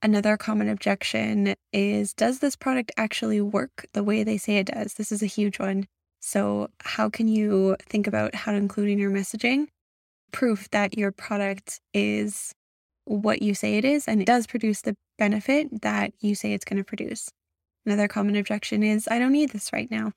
Another 0.02 0.36
common 0.36 0.68
objection 0.68 1.54
is 1.72 2.12
Does 2.12 2.40
this 2.40 2.56
product 2.56 2.92
actually 2.96 3.40
work 3.40 3.86
the 3.94 4.04
way 4.04 4.22
they 4.22 4.36
say 4.36 4.58
it 4.58 4.66
does? 4.66 4.94
This 4.94 5.10
is 5.10 5.22
a 5.22 5.26
huge 5.26 5.58
one. 5.58 5.86
So, 6.20 6.68
how 6.80 7.08
can 7.10 7.28
you 7.28 7.76
think 7.80 8.06
about 8.06 8.34
how 8.34 8.52
to 8.52 8.58
include 8.58 8.90
in 8.90 8.98
your 8.98 9.10
messaging 9.10 9.68
proof 10.32 10.68
that 10.70 10.98
your 10.98 11.12
product 11.12 11.80
is 11.92 12.52
what 13.04 13.42
you 13.42 13.54
say 13.54 13.76
it 13.76 13.84
is 13.84 14.08
and 14.08 14.20
it 14.20 14.26
does 14.26 14.46
produce 14.46 14.80
the 14.80 14.96
benefit 15.18 15.82
that 15.82 16.12
you 16.20 16.34
say 16.34 16.52
it's 16.52 16.64
going 16.64 16.78
to 16.78 16.84
produce? 16.84 17.30
Another 17.86 18.08
common 18.08 18.36
objection 18.36 18.82
is 18.82 19.08
I 19.10 19.18
don't 19.18 19.32
need 19.32 19.50
this 19.50 19.72
right 19.72 19.90
now. 19.90 20.12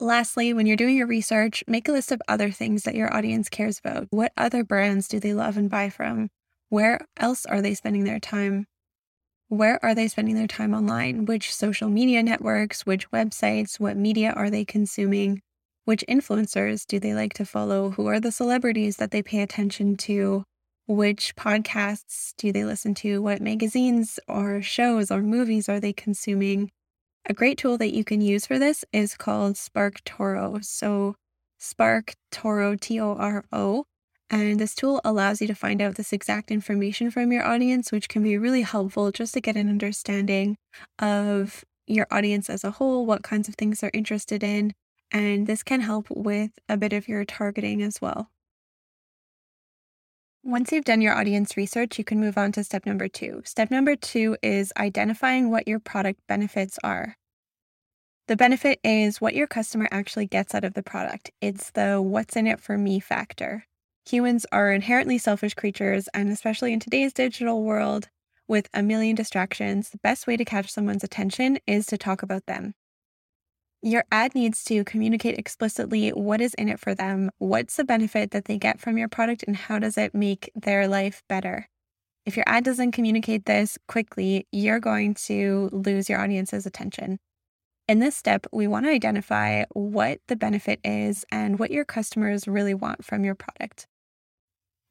Lastly, 0.00 0.52
when 0.52 0.66
you're 0.66 0.76
doing 0.76 0.96
your 0.96 1.06
research, 1.06 1.62
make 1.68 1.88
a 1.88 1.92
list 1.92 2.10
of 2.10 2.20
other 2.26 2.50
things 2.50 2.82
that 2.82 2.96
your 2.96 3.14
audience 3.14 3.48
cares 3.48 3.78
about. 3.78 4.08
What 4.10 4.32
other 4.36 4.64
brands 4.64 5.06
do 5.06 5.20
they 5.20 5.34
love 5.34 5.56
and 5.56 5.70
buy 5.70 5.88
from? 5.88 6.30
Where 6.68 7.06
else 7.16 7.46
are 7.46 7.62
they 7.62 7.74
spending 7.74 8.02
their 8.02 8.18
time? 8.18 8.66
Where 9.48 9.78
are 9.84 9.94
they 9.94 10.08
spending 10.08 10.34
their 10.34 10.48
time 10.48 10.74
online? 10.74 11.26
Which 11.26 11.54
social 11.54 11.88
media 11.88 12.24
networks, 12.24 12.84
which 12.84 13.08
websites, 13.12 13.78
what 13.78 13.96
media 13.96 14.32
are 14.32 14.50
they 14.50 14.64
consuming? 14.64 15.42
Which 15.84 16.04
influencers 16.08 16.84
do 16.84 16.98
they 16.98 17.14
like 17.14 17.34
to 17.34 17.44
follow? 17.44 17.90
Who 17.90 18.08
are 18.08 18.18
the 18.18 18.32
celebrities 18.32 18.96
that 18.96 19.12
they 19.12 19.22
pay 19.22 19.42
attention 19.42 19.96
to? 19.98 20.44
Which 20.88 21.36
podcasts 21.36 22.32
do 22.36 22.50
they 22.50 22.64
listen 22.64 22.94
to? 22.96 23.22
What 23.22 23.40
magazines 23.40 24.18
or 24.26 24.60
shows 24.60 25.12
or 25.12 25.22
movies 25.22 25.68
are 25.68 25.78
they 25.78 25.92
consuming? 25.92 26.72
A 27.26 27.34
great 27.34 27.56
tool 27.58 27.78
that 27.78 27.94
you 27.94 28.04
can 28.04 28.20
use 28.20 28.46
for 28.46 28.58
this 28.58 28.84
is 28.92 29.16
called 29.16 29.54
SparkToro. 29.54 30.62
So, 30.64 31.16
Spark 31.58 32.14
Toro, 32.30 32.76
T 32.76 33.00
O 33.00 33.14
R 33.14 33.44
O. 33.52 33.84
And 34.30 34.58
this 34.58 34.74
tool 34.74 35.00
allows 35.04 35.40
you 35.40 35.46
to 35.46 35.54
find 35.54 35.80
out 35.80 35.94
this 35.94 36.12
exact 36.12 36.50
information 36.50 37.10
from 37.10 37.32
your 37.32 37.44
audience, 37.46 37.92
which 37.92 38.08
can 38.08 38.22
be 38.22 38.36
really 38.36 38.62
helpful 38.62 39.10
just 39.10 39.34
to 39.34 39.40
get 39.40 39.56
an 39.56 39.68
understanding 39.68 40.56
of 40.98 41.64
your 41.86 42.06
audience 42.10 42.50
as 42.50 42.64
a 42.64 42.72
whole, 42.72 43.06
what 43.06 43.22
kinds 43.22 43.48
of 43.48 43.54
things 43.54 43.80
they're 43.80 43.90
interested 43.94 44.42
in. 44.42 44.72
And 45.12 45.46
this 45.46 45.62
can 45.62 45.80
help 45.80 46.10
with 46.10 46.50
a 46.68 46.76
bit 46.76 46.92
of 46.92 47.08
your 47.08 47.24
targeting 47.24 47.82
as 47.82 48.00
well. 48.02 48.30
Once 50.46 50.70
you've 50.70 50.84
done 50.84 51.00
your 51.00 51.14
audience 51.14 51.56
research, 51.56 51.96
you 51.96 52.04
can 52.04 52.20
move 52.20 52.36
on 52.36 52.52
to 52.52 52.62
step 52.62 52.84
number 52.84 53.08
two. 53.08 53.40
Step 53.46 53.70
number 53.70 53.96
two 53.96 54.36
is 54.42 54.74
identifying 54.76 55.50
what 55.50 55.66
your 55.66 55.78
product 55.78 56.20
benefits 56.28 56.78
are. 56.84 57.16
The 58.28 58.36
benefit 58.36 58.78
is 58.84 59.22
what 59.22 59.34
your 59.34 59.46
customer 59.46 59.88
actually 59.90 60.26
gets 60.26 60.54
out 60.54 60.62
of 60.62 60.74
the 60.74 60.82
product. 60.82 61.30
It's 61.40 61.70
the 61.70 62.02
what's 62.02 62.36
in 62.36 62.46
it 62.46 62.60
for 62.60 62.76
me 62.76 63.00
factor. 63.00 63.64
Humans 64.06 64.44
are 64.52 64.70
inherently 64.70 65.16
selfish 65.16 65.54
creatures, 65.54 66.10
and 66.12 66.28
especially 66.28 66.74
in 66.74 66.80
today's 66.80 67.14
digital 67.14 67.62
world 67.62 68.10
with 68.46 68.68
a 68.74 68.82
million 68.82 69.16
distractions, 69.16 69.88
the 69.88 69.98
best 70.02 70.26
way 70.26 70.36
to 70.36 70.44
catch 70.44 70.70
someone's 70.70 71.04
attention 71.04 71.58
is 71.66 71.86
to 71.86 71.96
talk 71.96 72.22
about 72.22 72.44
them. 72.44 72.74
Your 73.86 74.06
ad 74.10 74.34
needs 74.34 74.64
to 74.64 74.82
communicate 74.82 75.38
explicitly 75.38 76.08
what 76.08 76.40
is 76.40 76.54
in 76.54 76.70
it 76.70 76.80
for 76.80 76.94
them, 76.94 77.30
what's 77.36 77.76
the 77.76 77.84
benefit 77.84 78.30
that 78.30 78.46
they 78.46 78.56
get 78.56 78.80
from 78.80 78.96
your 78.96 79.08
product, 79.08 79.44
and 79.46 79.54
how 79.54 79.78
does 79.78 79.98
it 79.98 80.14
make 80.14 80.50
their 80.54 80.88
life 80.88 81.22
better. 81.28 81.68
If 82.24 82.34
your 82.34 82.44
ad 82.48 82.64
doesn't 82.64 82.92
communicate 82.92 83.44
this 83.44 83.76
quickly, 83.86 84.46
you're 84.50 84.80
going 84.80 85.12
to 85.26 85.68
lose 85.70 86.08
your 86.08 86.18
audience's 86.18 86.64
attention. 86.64 87.18
In 87.86 87.98
this 87.98 88.16
step, 88.16 88.46
we 88.54 88.66
want 88.66 88.86
to 88.86 88.90
identify 88.90 89.64
what 89.74 90.20
the 90.28 90.36
benefit 90.36 90.80
is 90.82 91.26
and 91.30 91.58
what 91.58 91.70
your 91.70 91.84
customers 91.84 92.48
really 92.48 92.72
want 92.72 93.04
from 93.04 93.22
your 93.22 93.34
product. 93.34 93.86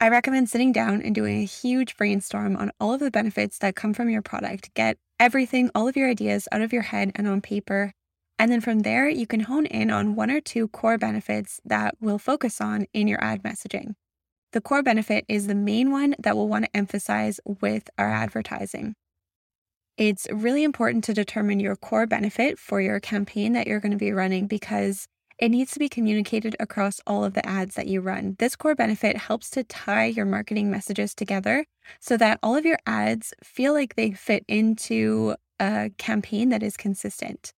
I 0.01 0.09
recommend 0.09 0.50
sitting 0.50 0.71
down 0.71 1.01
and 1.01 1.15
doing 1.15 1.41
a 1.41 1.45
huge 1.45 1.97
brainstorm 1.97 2.55
on 2.55 2.69
all 2.79 2.93
of 2.93 3.00
the 3.00 3.09
benefits 3.09 3.57
that 3.57 3.75
come 3.75 3.95
from 3.95 4.12
your 4.12 4.21
product. 4.21 4.71
Get 4.75 5.00
everything, 5.19 5.71
all 5.73 5.88
of 5.88 5.97
your 5.97 6.12
ideas 6.12 6.47
out 6.51 6.62
of 6.62 6.71
your 6.71 6.83
head 6.83 7.12
and 7.15 7.27
on 7.27 7.41
paper. 7.41 7.91
And 8.39 8.51
then 8.51 8.61
from 8.61 8.79
there, 8.79 9.07
you 9.07 9.27
can 9.27 9.41
hone 9.41 9.65
in 9.65 9.91
on 9.91 10.15
one 10.15 10.31
or 10.31 10.41
two 10.41 10.67
core 10.67 10.97
benefits 10.97 11.61
that 11.65 11.95
we'll 12.01 12.17
focus 12.17 12.59
on 12.59 12.87
in 12.93 13.07
your 13.07 13.23
ad 13.23 13.43
messaging. 13.43 13.93
The 14.53 14.61
core 14.61 14.83
benefit 14.83 15.25
is 15.27 15.47
the 15.47 15.55
main 15.55 15.91
one 15.91 16.15
that 16.19 16.35
we'll 16.35 16.47
want 16.47 16.65
to 16.65 16.77
emphasize 16.77 17.39
with 17.45 17.89
our 17.97 18.09
advertising. 18.09 18.95
It's 19.97 20.27
really 20.31 20.63
important 20.63 21.03
to 21.05 21.13
determine 21.13 21.59
your 21.59 21.75
core 21.75 22.07
benefit 22.07 22.57
for 22.57 22.81
your 22.81 22.99
campaign 22.99 23.53
that 23.53 23.67
you're 23.67 23.79
going 23.79 23.91
to 23.91 23.97
be 23.97 24.11
running 24.11 24.47
because 24.47 25.07
it 25.39 25.49
needs 25.49 25.71
to 25.71 25.79
be 25.79 25.89
communicated 25.89 26.55
across 26.59 26.99
all 27.05 27.23
of 27.23 27.33
the 27.33 27.45
ads 27.47 27.75
that 27.75 27.87
you 27.87 28.01
run. 28.01 28.35
This 28.39 28.55
core 28.55 28.75
benefit 28.75 29.17
helps 29.17 29.49
to 29.51 29.63
tie 29.63 30.05
your 30.05 30.25
marketing 30.25 30.69
messages 30.69 31.13
together 31.15 31.65
so 31.99 32.17
that 32.17 32.39
all 32.41 32.55
of 32.55 32.65
your 32.65 32.79
ads 32.85 33.33
feel 33.43 33.73
like 33.73 33.95
they 33.95 34.11
fit 34.11 34.45
into 34.47 35.35
a 35.59 35.91
campaign 35.97 36.49
that 36.49 36.63
is 36.63 36.77
consistent 36.77 37.53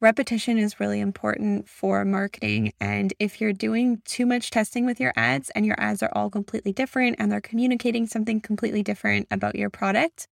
repetition 0.00 0.58
is 0.58 0.78
really 0.78 1.00
important 1.00 1.68
for 1.68 2.04
marketing. 2.04 2.72
And 2.80 3.12
if 3.18 3.40
you're 3.40 3.52
doing 3.52 4.02
too 4.04 4.26
much 4.26 4.50
testing 4.50 4.84
with 4.84 5.00
your 5.00 5.12
ads 5.16 5.50
and 5.50 5.64
your 5.64 5.76
ads 5.78 6.02
are 6.02 6.12
all 6.12 6.30
completely 6.30 6.72
different 6.72 7.16
and 7.18 7.30
they're 7.30 7.40
communicating 7.40 8.06
something 8.06 8.40
completely 8.40 8.82
different 8.82 9.26
about 9.30 9.56
your 9.56 9.70
product, 9.70 10.26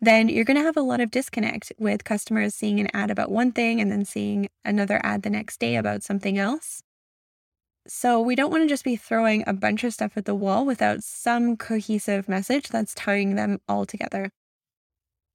then 0.00 0.28
you're 0.28 0.44
going 0.44 0.58
to 0.58 0.62
have 0.62 0.76
a 0.76 0.82
lot 0.82 1.00
of 1.00 1.10
disconnect 1.10 1.72
with 1.78 2.04
customers 2.04 2.54
seeing 2.54 2.78
an 2.80 2.88
ad 2.92 3.10
about 3.10 3.30
one 3.30 3.52
thing 3.52 3.80
and 3.80 3.90
then 3.90 4.04
seeing 4.04 4.48
another 4.64 5.00
ad 5.02 5.22
the 5.22 5.30
next 5.30 5.58
day 5.58 5.76
about 5.76 6.02
something 6.02 6.36
else. 6.38 6.82
So, 7.88 8.20
we 8.20 8.34
don't 8.34 8.50
want 8.50 8.64
to 8.64 8.68
just 8.68 8.82
be 8.82 8.96
throwing 8.96 9.44
a 9.46 9.52
bunch 9.52 9.84
of 9.84 9.92
stuff 9.92 10.16
at 10.16 10.24
the 10.24 10.34
wall 10.34 10.66
without 10.66 11.04
some 11.04 11.56
cohesive 11.56 12.28
message 12.28 12.68
that's 12.68 12.92
tying 12.94 13.36
them 13.36 13.60
all 13.68 13.86
together. 13.86 14.30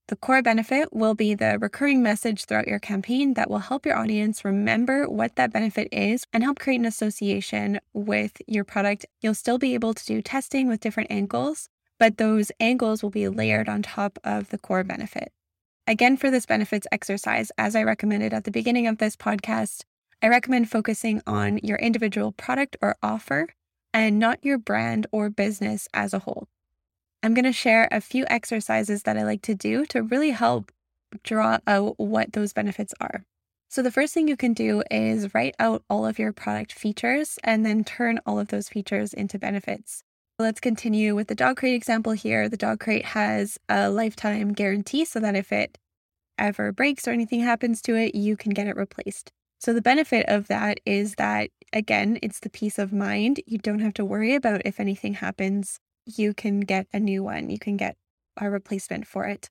The 0.08 0.18
core 0.18 0.42
benefit 0.42 0.90
will 0.92 1.16
be 1.16 1.36
the 1.36 1.58
recurring 1.60 2.04
message 2.04 2.44
throughout 2.44 2.68
your 2.68 2.80
campaign 2.80 3.36
that 3.36 3.50
will 3.50 3.60
help 3.60 3.86
your 3.86 3.96
audience 3.96 4.44
remember 4.44 5.10
what 5.10 5.36
that 5.38 5.54
benefit 5.54 5.88
is 5.92 6.26
and 6.34 6.44
help 6.44 6.60
create 6.60 6.80
an 6.80 6.86
association 6.86 7.80
with 7.94 8.42
your 8.46 8.66
product. 8.66 9.06
You'll 9.22 9.36
still 9.36 9.58
be 9.58 9.74
able 9.74 9.94
to 9.94 10.06
do 10.06 10.22
testing 10.22 10.68
with 10.68 10.82
different 10.82 11.12
angles, 11.12 11.70
but 11.98 12.18
those 12.18 12.52
angles 12.60 13.02
will 13.02 13.10
be 13.10 13.30
layered 13.30 13.70
on 13.70 13.84
top 13.84 14.20
of 14.24 14.50
the 14.50 14.58
core 14.58 14.84
benefit. 14.84 15.32
Again, 15.88 16.18
for 16.18 16.30
this 16.30 16.46
benefits 16.46 16.88
exercise, 16.92 17.52
as 17.58 17.76
I 17.76 17.84
recommended 17.84 18.34
at 18.34 18.44
the 18.44 18.52
beginning 18.52 18.88
of 18.88 18.98
this 18.98 19.16
podcast, 19.16 19.84
I 20.22 20.28
recommend 20.28 20.70
focusing 20.70 21.22
on 21.26 21.60
your 21.64 21.78
individual 21.78 22.32
product 22.32 22.76
or 22.82 22.96
offer 23.02 23.48
and 23.94 24.20
not 24.20 24.44
your 24.44 24.58
brand 24.58 25.08
or 25.12 25.30
business 25.30 25.88
as 25.94 26.14
a 26.14 26.20
whole. 26.20 26.48
I'm 27.24 27.36
going 27.36 27.46
to 27.46 27.54
share 27.54 27.88
a 27.92 28.02
few 28.02 28.26
exercises 28.30 29.04
that 29.04 29.16
I 29.16 29.24
like 29.24 29.44
to 29.44 29.54
do 29.54 29.86
to 29.88 30.02
really 30.02 30.32
help 30.32 30.72
draw 31.24 31.60
out 31.68 32.00
what 32.00 32.34
those 32.34 32.52
benefits 32.52 32.96
are. 33.00 33.24
So, 33.70 33.84
the 33.84 33.92
first 33.92 34.14
thing 34.14 34.28
you 34.28 34.36
can 34.36 34.54
do 34.54 34.82
is 34.90 35.34
write 35.34 35.56
out 35.60 35.84
all 35.90 36.06
of 36.06 36.18
your 36.18 36.34
product 36.34 36.74
features 36.74 37.38
and 37.44 37.64
then 37.66 37.84
turn 37.84 38.20
all 38.26 38.40
of 38.40 38.48
those 38.48 38.70
features 38.70 39.14
into 39.14 39.38
benefits. 39.38 40.04
Let's 40.40 40.60
continue 40.60 41.16
with 41.16 41.28
the 41.28 41.36
dog 41.36 41.58
crate 41.58 41.76
example 41.76 42.14
here. 42.14 42.50
The 42.50 42.58
dog 42.58 42.80
crate 42.80 43.06
has 43.06 43.60
a 43.70 43.90
lifetime 43.90 44.52
guarantee 44.52 45.06
so 45.06 45.20
that 45.20 45.36
if 45.36 45.52
it 45.52 45.78
ever 46.40 46.72
breaks 46.72 47.08
or 47.08 47.12
anything 47.12 47.42
happens 47.42 47.84
to 47.84 47.96
it, 47.96 48.16
you 48.16 48.36
can 48.36 48.52
get 48.52 48.68
it 48.68 48.76
replaced. 48.76 49.32
So, 49.60 49.74
the 49.74 49.82
benefit 49.82 50.26
of 50.28 50.48
that 50.48 50.80
is 50.88 51.16
that, 51.16 51.52
again, 51.72 52.18
it's 52.24 52.40
the 52.40 52.50
peace 52.50 52.80
of 52.80 52.92
mind. 52.92 53.42
You 53.46 53.60
don't 53.60 53.80
have 53.80 53.94
to 53.94 54.06
worry 54.06 54.34
about 54.34 54.64
if 54.66 54.80
anything 54.80 55.14
happens 55.14 55.80
you 56.06 56.34
can 56.34 56.62
get 56.62 56.88
a 56.94 57.00
new 57.00 57.24
one. 57.24 57.50
You 57.50 57.60
can 57.60 57.78
get 57.78 57.96
a 58.38 58.50
replacement 58.50 59.08
for 59.08 59.26
it. 59.26 59.50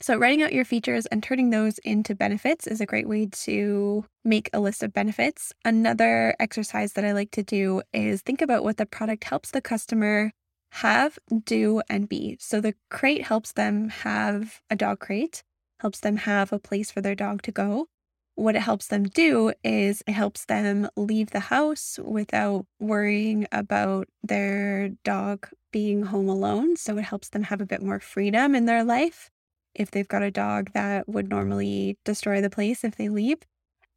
So, 0.00 0.16
writing 0.16 0.42
out 0.42 0.52
your 0.52 0.64
features 0.64 1.06
and 1.06 1.22
turning 1.22 1.50
those 1.50 1.78
into 1.78 2.14
benefits 2.14 2.66
is 2.66 2.80
a 2.80 2.86
great 2.86 3.08
way 3.08 3.26
to 3.26 4.04
make 4.24 4.50
a 4.52 4.60
list 4.60 4.82
of 4.82 4.92
benefits. 4.92 5.52
Another 5.64 6.34
exercise 6.40 6.94
that 6.94 7.04
I 7.04 7.12
like 7.12 7.30
to 7.32 7.42
do 7.42 7.82
is 7.92 8.22
think 8.22 8.42
about 8.42 8.64
what 8.64 8.78
the 8.78 8.86
product 8.86 9.24
helps 9.24 9.50
the 9.52 9.60
customer 9.60 10.32
have, 10.72 11.18
do, 11.44 11.82
and 11.88 12.08
be. 12.08 12.36
So, 12.40 12.60
the 12.60 12.74
crate 12.90 13.22
helps 13.22 13.52
them 13.52 13.90
have 13.90 14.60
a 14.70 14.76
dog 14.76 14.98
crate, 14.98 15.44
helps 15.80 16.00
them 16.00 16.16
have 16.16 16.52
a 16.52 16.58
place 16.58 16.90
for 16.90 17.00
their 17.00 17.14
dog 17.14 17.42
to 17.42 17.52
go 17.52 17.86
what 18.34 18.56
it 18.56 18.62
helps 18.62 18.88
them 18.88 19.04
do 19.04 19.52
is 19.62 20.02
it 20.06 20.12
helps 20.12 20.46
them 20.46 20.88
leave 20.96 21.30
the 21.30 21.40
house 21.40 21.98
without 22.02 22.66
worrying 22.80 23.46
about 23.52 24.08
their 24.22 24.90
dog 25.04 25.48
being 25.70 26.04
home 26.04 26.28
alone. 26.28 26.76
So 26.76 26.96
it 26.98 27.04
helps 27.04 27.28
them 27.28 27.44
have 27.44 27.60
a 27.60 27.66
bit 27.66 27.82
more 27.82 28.00
freedom 28.00 28.54
in 28.54 28.66
their 28.66 28.84
life 28.84 29.30
if 29.74 29.90
they've 29.90 30.08
got 30.08 30.22
a 30.22 30.30
dog 30.30 30.70
that 30.72 31.08
would 31.08 31.28
normally 31.28 31.98
destroy 32.04 32.40
the 32.40 32.50
place 32.50 32.84
if 32.84 32.96
they 32.96 33.08
leave. 33.08 33.38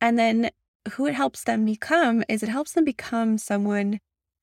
And 0.01 0.19
then 0.19 0.49
who 0.93 1.05
it 1.05 1.15
helps 1.15 1.43
them 1.43 1.65
become 1.65 2.23
is 2.29 2.43
it 2.43 2.49
helps 2.49 2.73
them 2.73 2.85
become 2.85 3.37
someone 3.37 3.99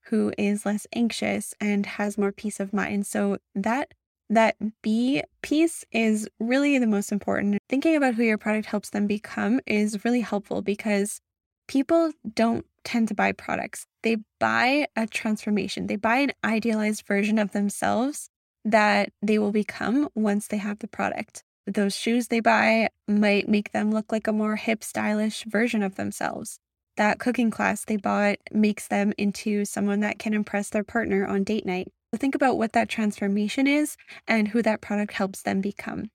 who 0.07 0.33
is 0.37 0.65
less 0.65 0.85
anxious 0.93 1.53
and 1.61 1.85
has 1.85 2.17
more 2.17 2.31
peace 2.31 2.59
of 2.59 2.73
mind. 2.73 3.07
So 3.07 3.37
that 3.55 3.93
that 4.35 4.55
B 4.81 5.23
piece 5.41 5.85
is 5.91 6.27
really 6.39 6.77
the 6.77 6.87
most 6.87 7.11
important. 7.11 7.57
Thinking 7.69 7.95
about 7.95 8.15
who 8.15 8.23
your 8.23 8.37
product 8.37 8.67
helps 8.67 8.89
them 8.89 9.07
become 9.07 9.59
is 9.65 10.03
really 10.03 10.21
helpful 10.21 10.61
because 10.61 11.19
people 11.67 12.11
don't 12.33 12.65
tend 12.83 13.07
to 13.07 13.15
buy 13.15 13.31
products. 13.31 13.85
They 14.01 14.17
buy 14.39 14.87
a 14.95 15.07
transformation, 15.07 15.87
they 15.87 15.95
buy 15.95 16.17
an 16.17 16.31
idealized 16.43 17.05
version 17.07 17.39
of 17.39 17.51
themselves 17.51 18.29
that 18.65 19.09
they 19.21 19.39
will 19.39 19.51
become 19.51 20.09
once 20.15 20.47
they 20.47 20.57
have 20.57 20.79
the 20.79 20.87
product. 20.87 21.43
Those 21.65 21.95
shoes 21.95 22.27
they 22.27 22.39
buy 22.39 22.89
might 23.07 23.47
make 23.47 23.71
them 23.71 23.91
look 23.91 24.11
like 24.11 24.27
a 24.27 24.33
more 24.33 24.55
hip, 24.55 24.83
stylish 24.83 25.43
version 25.45 25.81
of 25.83 25.95
themselves. 25.95 26.59
That 26.97 27.19
cooking 27.19 27.51
class 27.51 27.85
they 27.85 27.97
bought 27.97 28.37
makes 28.51 28.87
them 28.87 29.13
into 29.17 29.65
someone 29.65 30.01
that 30.01 30.19
can 30.19 30.33
impress 30.33 30.69
their 30.69 30.83
partner 30.83 31.25
on 31.25 31.43
date 31.43 31.65
night. 31.65 31.87
So 32.13 32.17
think 32.17 32.35
about 32.35 32.59
what 32.59 32.73
that 32.73 32.89
transformation 32.89 33.65
is 33.65 33.97
and 34.27 34.47
who 34.47 34.61
that 34.61 34.81
product 34.81 35.13
helps 35.13 35.41
them 35.41 35.61
become. 35.61 36.11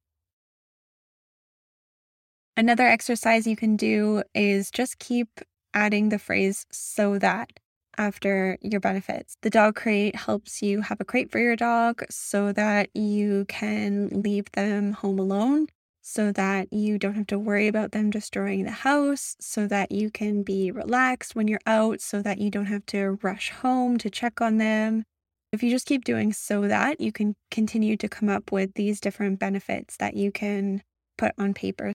Another 2.57 2.87
exercise 2.87 3.49
you 3.49 3.57
can 3.57 3.77
do 3.77 4.23
is 4.33 4.71
just 4.71 5.01
keep 5.01 5.41
adding 5.75 6.11
the 6.11 6.21
phrase 6.21 6.67
so 6.71 7.19
that 7.19 7.51
after 7.97 8.59
your 8.63 8.79
benefits. 8.79 9.37
The 9.43 9.51
dog 9.51 9.75
crate 9.75 10.15
helps 10.15 10.63
you 10.63 10.83
have 10.83 11.01
a 11.01 11.05
crate 11.05 11.33
for 11.33 11.41
your 11.41 11.57
dog 11.57 12.05
so 12.11 12.53
that 12.53 12.91
you 12.95 13.45
can 13.49 14.09
leave 14.23 14.53
them 14.53 14.93
home 14.93 15.19
alone, 15.19 15.67
so 16.01 16.31
that 16.31 16.73
you 16.73 16.97
don't 16.97 17.15
have 17.15 17.27
to 17.27 17.41
worry 17.41 17.67
about 17.67 17.91
them 17.91 18.11
destroying 18.11 18.63
the 18.63 18.71
house, 18.71 19.35
so 19.41 19.67
that 19.67 19.91
you 19.91 20.13
can 20.13 20.45
be 20.45 20.71
relaxed 20.71 21.35
when 21.35 21.49
you're 21.49 21.59
out, 21.67 22.01
so 22.01 22.23
that 22.23 22.39
you 22.39 22.51
don't 22.53 22.67
have 22.67 22.87
to 22.87 23.19
rush 23.21 23.51
home 23.51 23.99
to 23.99 24.09
check 24.09 24.41
on 24.41 24.59
them, 24.59 25.05
if 25.53 25.63
you 25.63 25.71
just 25.71 25.87
keep 25.87 26.05
doing 26.05 26.33
so 26.33 26.69
that, 26.69 27.01
you 27.01 27.13
can 27.13 27.35
continue 27.51 27.97
to 27.97 28.09
come 28.09 28.29
up 28.29 28.53
with 28.53 28.75
these 28.75 29.01
different 29.01 29.39
benefits 29.39 29.97
that 29.97 30.15
you 30.15 30.31
can 30.31 30.83
put 31.17 31.33
on 31.39 31.55
paper. 31.55 31.93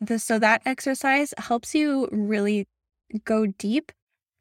The 0.00 0.18
so 0.18 0.38
that 0.38 0.62
exercise 0.64 1.32
helps 1.38 1.74
you 1.74 2.08
really 2.10 2.66
go 3.24 3.46
deep 3.46 3.92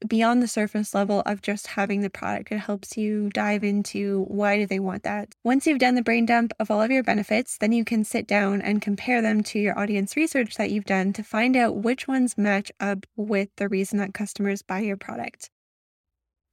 beyond 0.08 0.42
the 0.42 0.48
surface 0.48 0.94
level 0.94 1.22
of 1.26 1.42
just 1.42 1.68
having 1.68 2.02
the 2.02 2.10
product. 2.10 2.52
It 2.52 2.60
helps 2.60 2.98
you 2.98 3.30
dive 3.30 3.64
into 3.64 4.26
why 4.28 4.58
do 4.58 4.66
they 4.66 4.80
want 4.80 5.04
that. 5.04 5.30
Once 5.44 5.66
you've 5.66 5.80
done 5.80 5.96
the 5.96 6.02
brain 6.02 6.26
dump 6.26 6.54
of 6.60 6.70
all 6.70 6.82
of 6.82 6.92
your 6.92 7.04
benefits, 7.04 7.58
then 7.58 7.72
you 7.72 7.86
can 7.86 8.04
sit 8.04 8.28
down 8.28 8.62
and 8.62 8.82
compare 8.82 9.22
them 9.22 9.44
to 9.44 9.60
your 9.60 9.78
audience 9.78 10.16
research 10.16 10.56
that 10.56 10.72
you've 10.72 10.86
done 10.86 11.14
to 11.14 11.24
find 11.24 11.56
out 11.56 11.78
which 11.78 12.08
ones 12.08 12.38
match 12.38 12.72
up 12.80 13.06
with 13.16 13.50
the 13.58 13.70
reason 13.70 13.98
that 14.00 14.14
customers 14.14 14.62
buy 14.62 14.80
your 14.80 14.98
product. 14.98 15.50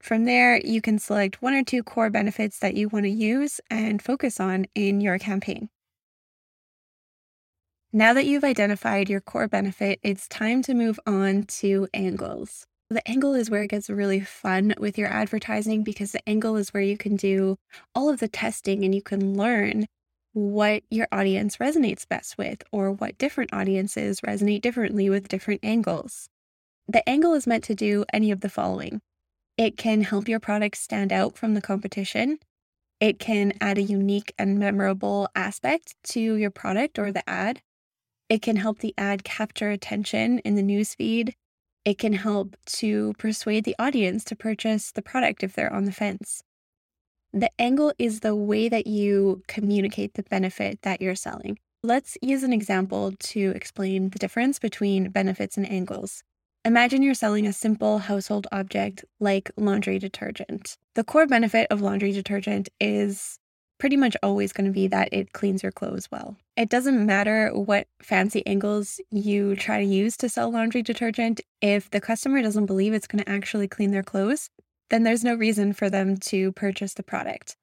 From 0.00 0.25
there, 0.25 0.59
you 0.59 0.80
can 0.80 0.99
select 0.99 1.42
one 1.42 1.52
or 1.52 1.62
two 1.62 1.83
core 1.83 2.09
benefits 2.09 2.59
that 2.61 2.75
you 2.75 2.88
want 2.88 3.04
to 3.04 3.11
use 3.11 3.61
and 3.71 4.00
focus 4.00 4.40
on 4.40 4.64
in 4.75 5.00
your 5.02 5.19
campaign. 5.19 5.69
Now 7.92 8.14
that 8.14 8.25
you've 8.25 8.45
identified 8.45 9.11
your 9.11 9.21
core 9.21 9.49
benefit, 9.49 9.99
it's 10.02 10.26
time 10.28 10.62
to 10.62 10.75
move 10.75 10.99
on 11.07 11.42
to 11.59 11.87
angles. 11.92 12.66
The 12.88 13.07
angle 13.07 13.35
is 13.35 13.50
where 13.50 13.62
it 13.62 13.71
gets 13.71 13.90
really 13.90 14.21
fun 14.21 14.75
with 14.78 14.97
your 14.97 15.09
advertising 15.09 15.85
because 15.85 16.12
the 16.12 16.26
angle 16.28 16.57
is 16.57 16.71
where 16.71 16.83
you 16.83 16.97
can 16.97 17.16
do 17.16 17.57
all 17.95 18.09
of 18.09 18.21
the 18.21 18.28
testing 18.28 18.85
and 18.85 18.95
you 18.95 19.02
can 19.02 19.37
learn 19.37 19.87
what 20.33 20.83
your 20.90 21.09
audience 21.12 21.59
resonates 21.59 22.09
best 22.09 22.38
with 22.38 22.62
or 22.73 22.92
what 22.92 23.19
different 23.19 23.52
audiences 23.52 24.21
resonate 24.23 24.62
differently 24.62 25.11
with 25.11 25.28
different 25.28 25.61
angles. 25.62 26.28
The 26.88 27.07
angle 27.09 27.35
is 27.35 27.47
meant 27.47 27.64
to 27.64 27.75
do 27.75 28.04
any 28.12 28.30
of 28.30 28.40
the 28.40 28.49
following 28.49 29.02
it 29.60 29.76
can 29.76 30.00
help 30.00 30.26
your 30.26 30.40
product 30.40 30.74
stand 30.78 31.12
out 31.12 31.36
from 31.36 31.52
the 31.52 31.60
competition. 31.60 32.38
It 32.98 33.18
can 33.18 33.52
add 33.60 33.76
a 33.76 33.82
unique 33.82 34.32
and 34.38 34.58
memorable 34.58 35.28
aspect 35.34 35.96
to 36.04 36.18
your 36.18 36.50
product 36.50 36.98
or 36.98 37.12
the 37.12 37.28
ad. 37.28 37.60
It 38.30 38.40
can 38.40 38.56
help 38.56 38.78
the 38.78 38.94
ad 38.96 39.22
capture 39.22 39.70
attention 39.70 40.38
in 40.38 40.54
the 40.54 40.62
newsfeed. 40.62 41.34
It 41.84 41.98
can 41.98 42.14
help 42.14 42.56
to 42.78 43.12
persuade 43.18 43.64
the 43.64 43.76
audience 43.78 44.24
to 44.24 44.34
purchase 44.34 44.92
the 44.92 45.02
product 45.02 45.42
if 45.42 45.52
they're 45.52 45.70
on 45.70 45.84
the 45.84 45.92
fence. 45.92 46.42
The 47.34 47.50
angle 47.58 47.92
is 47.98 48.20
the 48.20 48.34
way 48.34 48.70
that 48.70 48.86
you 48.86 49.42
communicate 49.46 50.14
the 50.14 50.22
benefit 50.22 50.80
that 50.82 51.02
you're 51.02 51.14
selling. 51.14 51.58
Let's 51.82 52.16
use 52.22 52.44
an 52.44 52.54
example 52.54 53.12
to 53.12 53.52
explain 53.54 54.08
the 54.08 54.18
difference 54.18 54.58
between 54.58 55.10
benefits 55.10 55.58
and 55.58 55.70
angles. 55.70 56.22
Imagine 56.66 57.02
you're 57.02 57.14
selling 57.14 57.46
a 57.46 57.54
simple 57.54 57.98
household 57.98 58.46
object 58.52 59.02
like 59.18 59.50
laundry 59.56 59.98
detergent. 59.98 60.76
The 60.94 61.04
core 61.04 61.26
benefit 61.26 61.66
of 61.70 61.80
laundry 61.80 62.12
detergent 62.12 62.68
is 62.78 63.38
pretty 63.78 63.96
much 63.96 64.14
always 64.22 64.52
going 64.52 64.66
to 64.66 64.72
be 64.72 64.86
that 64.88 65.08
it 65.10 65.32
cleans 65.32 65.62
your 65.62 65.72
clothes 65.72 66.10
well. 66.12 66.36
It 66.58 66.68
doesn't 66.68 67.06
matter 67.06 67.48
what 67.54 67.86
fancy 68.02 68.46
angles 68.46 69.00
you 69.10 69.56
try 69.56 69.78
to 69.78 69.86
use 69.86 70.18
to 70.18 70.28
sell 70.28 70.50
laundry 70.50 70.82
detergent. 70.82 71.40
If 71.62 71.88
the 71.88 72.00
customer 72.00 72.42
doesn't 72.42 72.66
believe 72.66 72.92
it's 72.92 73.06
going 73.06 73.24
to 73.24 73.30
actually 73.30 73.66
clean 73.66 73.90
their 73.90 74.02
clothes, 74.02 74.50
then 74.90 75.02
there's 75.02 75.24
no 75.24 75.34
reason 75.34 75.72
for 75.72 75.88
them 75.88 76.18
to 76.18 76.52
purchase 76.52 76.92
the 76.92 77.02
product. 77.02 77.56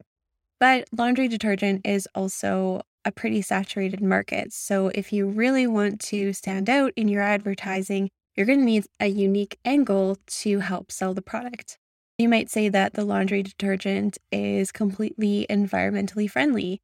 But 0.59 0.87
laundry 0.91 1.27
detergent 1.27 1.85
is 1.85 2.07
also 2.15 2.81
a 3.05 3.11
pretty 3.11 3.43
saturated 3.43 4.01
market. 4.01 4.53
So 4.53 4.87
if 4.95 5.13
you 5.13 5.27
really 5.27 5.67
want 5.67 6.01
to 6.01 6.33
stand 6.33 6.67
out 6.67 6.93
in 6.95 7.07
your 7.07 7.21
advertising, 7.21 8.09
you're 8.38 8.46
going 8.46 8.60
to 8.60 8.65
need 8.65 8.86
a 9.00 9.08
unique 9.08 9.58
angle 9.65 10.17
to 10.27 10.60
help 10.60 10.91
sell 10.91 11.15
the 11.15 11.24
product. 11.24 11.79
You 12.20 12.29
might 12.29 12.51
say 12.51 12.70
that 12.70 12.94
the 12.94 13.03
laundry 13.03 13.41
detergent 13.41 14.20
is 14.32 14.72
completely 14.72 15.48
environmentally 15.50 16.29
friendly. 16.29 16.79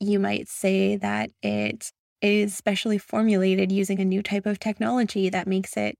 You 0.00 0.18
might 0.18 0.48
say 0.48 0.96
that 0.96 1.30
it 1.42 1.92
is 2.22 2.54
specially 2.54 2.98
formulated 2.98 3.70
using 3.70 4.00
a 4.00 4.04
new 4.04 4.22
type 4.22 4.46
of 4.46 4.58
technology 4.58 5.28
that 5.28 5.46
makes 5.46 5.76
it 5.76 5.96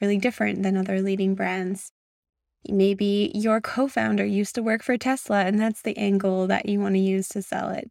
really 0.00 0.18
different 0.18 0.62
than 0.62 0.76
other 0.76 1.00
leading 1.00 1.34
brands. 1.34 1.90
Maybe 2.68 3.30
your 3.34 3.60
co 3.60 3.88
founder 3.88 4.24
used 4.24 4.54
to 4.56 4.62
work 4.62 4.82
for 4.82 4.98
Tesla, 4.98 5.44
and 5.44 5.58
that's 5.58 5.82
the 5.82 5.96
angle 5.96 6.46
that 6.46 6.68
you 6.68 6.78
want 6.78 6.94
to 6.94 7.00
use 7.00 7.28
to 7.28 7.42
sell 7.42 7.70
it. 7.70 7.90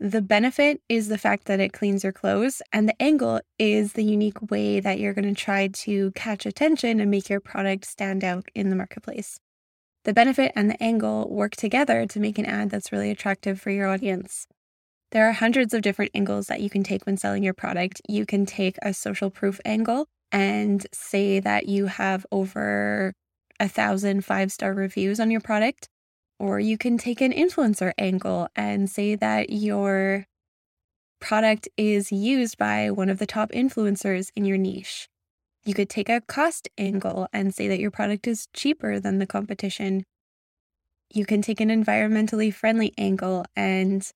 The 0.00 0.22
benefit 0.22 0.80
is 0.88 1.08
the 1.08 1.18
fact 1.18 1.46
that 1.46 1.60
it 1.60 1.72
cleans 1.72 2.02
your 2.02 2.12
clothes, 2.12 2.60
and 2.72 2.88
the 2.88 3.00
angle 3.00 3.40
is 3.58 3.92
the 3.92 4.02
unique 4.02 4.50
way 4.50 4.80
that 4.80 4.98
you're 4.98 5.14
going 5.14 5.32
to 5.32 5.40
try 5.40 5.68
to 5.68 6.10
catch 6.12 6.46
attention 6.46 6.98
and 7.00 7.10
make 7.10 7.30
your 7.30 7.40
product 7.40 7.86
stand 7.86 8.24
out 8.24 8.44
in 8.54 8.70
the 8.70 8.76
marketplace. 8.76 9.38
The 10.04 10.12
benefit 10.12 10.52
and 10.54 10.68
the 10.68 10.82
angle 10.82 11.30
work 11.30 11.56
together 11.56 12.06
to 12.06 12.20
make 12.20 12.38
an 12.38 12.44
ad 12.44 12.70
that's 12.70 12.92
really 12.92 13.10
attractive 13.10 13.60
for 13.60 13.70
your 13.70 13.88
audience. 13.88 14.46
There 15.12 15.28
are 15.28 15.32
hundreds 15.32 15.72
of 15.72 15.82
different 15.82 16.10
angles 16.12 16.48
that 16.48 16.60
you 16.60 16.68
can 16.68 16.82
take 16.82 17.06
when 17.06 17.16
selling 17.16 17.44
your 17.44 17.54
product. 17.54 18.02
You 18.08 18.26
can 18.26 18.46
take 18.46 18.76
a 18.82 18.92
social 18.92 19.30
proof 19.30 19.60
angle 19.64 20.06
and 20.32 20.84
say 20.92 21.38
that 21.38 21.68
you 21.68 21.86
have 21.86 22.26
over 22.32 23.14
a 23.60 23.68
thousand 23.68 24.24
five 24.24 24.50
star 24.50 24.74
reviews 24.74 25.20
on 25.20 25.30
your 25.30 25.40
product. 25.40 25.88
Or 26.38 26.60
you 26.60 26.76
can 26.76 26.98
take 26.98 27.20
an 27.20 27.32
influencer 27.32 27.92
angle 27.96 28.48
and 28.56 28.90
say 28.90 29.14
that 29.14 29.50
your 29.50 30.26
product 31.20 31.68
is 31.76 32.12
used 32.12 32.58
by 32.58 32.90
one 32.90 33.08
of 33.08 33.18
the 33.18 33.26
top 33.26 33.50
influencers 33.52 34.30
in 34.36 34.44
your 34.44 34.58
niche. 34.58 35.08
You 35.64 35.72
could 35.72 35.88
take 35.88 36.10
a 36.10 36.20
cost 36.20 36.68
angle 36.76 37.28
and 37.32 37.54
say 37.54 37.68
that 37.68 37.80
your 37.80 37.90
product 37.90 38.26
is 38.26 38.48
cheaper 38.52 39.00
than 39.00 39.18
the 39.18 39.26
competition. 39.26 40.04
You 41.10 41.24
can 41.24 41.40
take 41.40 41.60
an 41.60 41.70
environmentally 41.70 42.52
friendly 42.52 42.92
angle 42.98 43.46
and 43.56 44.06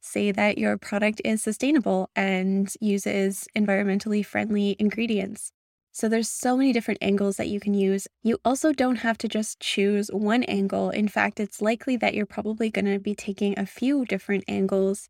say 0.00 0.32
that 0.32 0.58
your 0.58 0.76
product 0.76 1.20
is 1.24 1.42
sustainable 1.42 2.10
and 2.16 2.72
uses 2.80 3.46
environmentally 3.54 4.24
friendly 4.24 4.74
ingredients. 4.78 5.52
So 5.98 6.08
there's 6.08 6.30
so 6.30 6.56
many 6.56 6.72
different 6.72 7.02
angles 7.02 7.38
that 7.38 7.48
you 7.48 7.58
can 7.58 7.74
use. 7.74 8.06
You 8.22 8.38
also 8.44 8.72
don't 8.72 8.98
have 8.98 9.18
to 9.18 9.26
just 9.26 9.58
choose 9.58 10.06
one 10.12 10.44
angle. 10.44 10.90
In 10.90 11.08
fact, 11.08 11.40
it's 11.40 11.60
likely 11.60 11.96
that 11.96 12.14
you're 12.14 12.24
probably 12.24 12.70
going 12.70 12.84
to 12.84 13.00
be 13.00 13.16
taking 13.16 13.58
a 13.58 13.66
few 13.66 14.04
different 14.04 14.44
angles 14.46 15.08